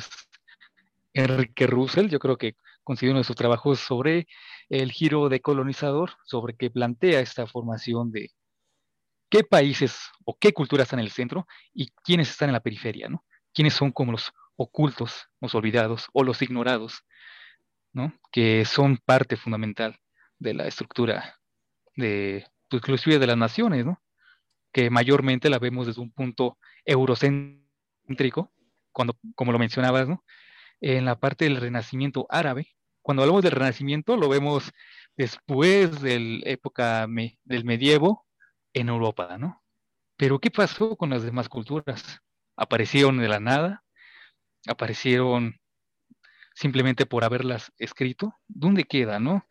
[1.14, 2.54] Enrique Russell, yo creo que
[2.84, 4.26] consiguió uno de sus trabajos sobre
[4.68, 8.30] el giro de colonizador, sobre que plantea esta formación de
[9.30, 13.08] qué países o qué culturas están en el centro y quiénes están en la periferia,
[13.08, 13.24] ¿no?
[13.54, 17.02] Quiénes son como los ocultos, los olvidados o los ignorados,
[17.94, 18.12] ¿no?
[18.30, 19.98] Que son parte fundamental
[20.38, 21.40] de la estructura
[21.94, 24.02] de, inclusive de las naciones, ¿no?
[24.72, 28.52] Que mayormente la vemos desde un punto eurocéntrico,
[28.92, 30.24] cuando, como lo mencionabas, ¿no?
[30.80, 32.76] en la parte del renacimiento árabe.
[33.02, 34.72] Cuando hablamos del renacimiento lo vemos
[35.16, 37.06] después de la época
[37.44, 38.26] del medievo
[38.72, 39.62] en Europa, ¿no?
[40.16, 42.20] Pero ¿qué pasó con las demás culturas?
[42.56, 43.84] ¿Aparecieron de la nada?
[44.66, 45.60] ¿Aparecieron
[46.54, 48.34] simplemente por haberlas escrito?
[48.48, 49.46] ¿Dónde queda, no?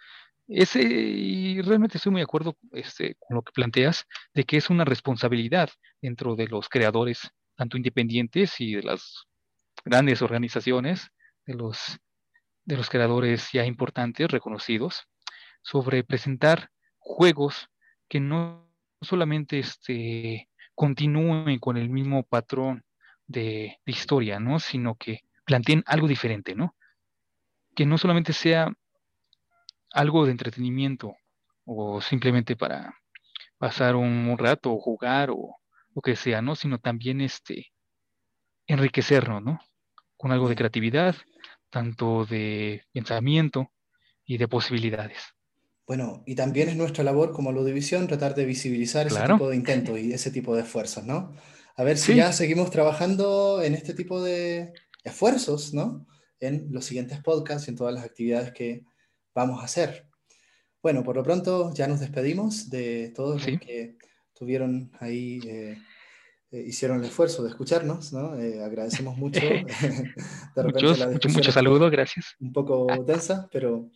[0.47, 4.69] Ese, y realmente estoy muy de acuerdo este, con lo que planteas, de que es
[4.69, 5.69] una responsabilidad
[6.01, 9.25] dentro de los creadores, tanto independientes y de las
[9.83, 11.09] grandes organizaciones,
[11.45, 11.97] de los,
[12.63, 15.07] de los creadores ya importantes, reconocidos,
[15.61, 16.69] sobre presentar
[16.99, 17.69] juegos
[18.07, 18.69] que no
[19.01, 22.83] solamente este, continúen con el mismo patrón
[23.27, 24.59] de, historia, ¿no?
[24.59, 26.75] Sino que planteen algo diferente, ¿no?
[27.75, 28.71] Que no solamente sea
[29.95, 31.15] algo de entretenimiento
[31.63, 32.93] o simplemente para
[33.57, 35.55] pasar un, rato o jugar o
[35.95, 36.55] lo que sea, ¿no?
[36.55, 37.71] Sino también este
[38.67, 39.59] enriquecernos, ¿no?
[40.17, 41.15] Con algo de creatividad,
[41.69, 43.71] tanto de pensamiento
[44.25, 45.23] y de posibilidades.
[45.87, 49.97] Bueno, y también es nuestra labor como Ludivisión tratar de visibilizar ese tipo de intentos
[49.97, 51.33] y ese tipo de esfuerzos, ¿no?
[51.77, 54.73] A ver si ya seguimos trabajando en este tipo de
[55.03, 56.05] esfuerzos, ¿no?
[56.41, 58.83] En los siguientes podcasts y en todas las actividades que
[59.36, 60.07] vamos a hacer.
[60.81, 63.97] Bueno, por lo pronto ya nos despedimos de todos los que
[64.33, 65.77] tuvieron ahí eh,
[66.55, 68.39] eh, hicieron el esfuerzo de escucharnos, ¿no?
[68.39, 69.39] Eh, agradecemos mucho.
[70.55, 72.36] de muchos, saludos, gracias.
[72.39, 73.89] Un poco tensa, pero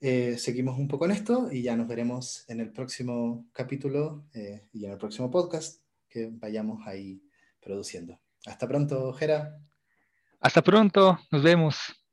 [0.00, 4.24] eh, seguimos un poco en esto y ya nos veremos en el próximo capítulo
[4.72, 7.22] y en el próximo podcast que vayamos ahí
[7.60, 8.18] produciendo.
[8.46, 9.56] Hasta pronto, Jera.
[10.40, 12.05] Hasta pronto, nos vemos.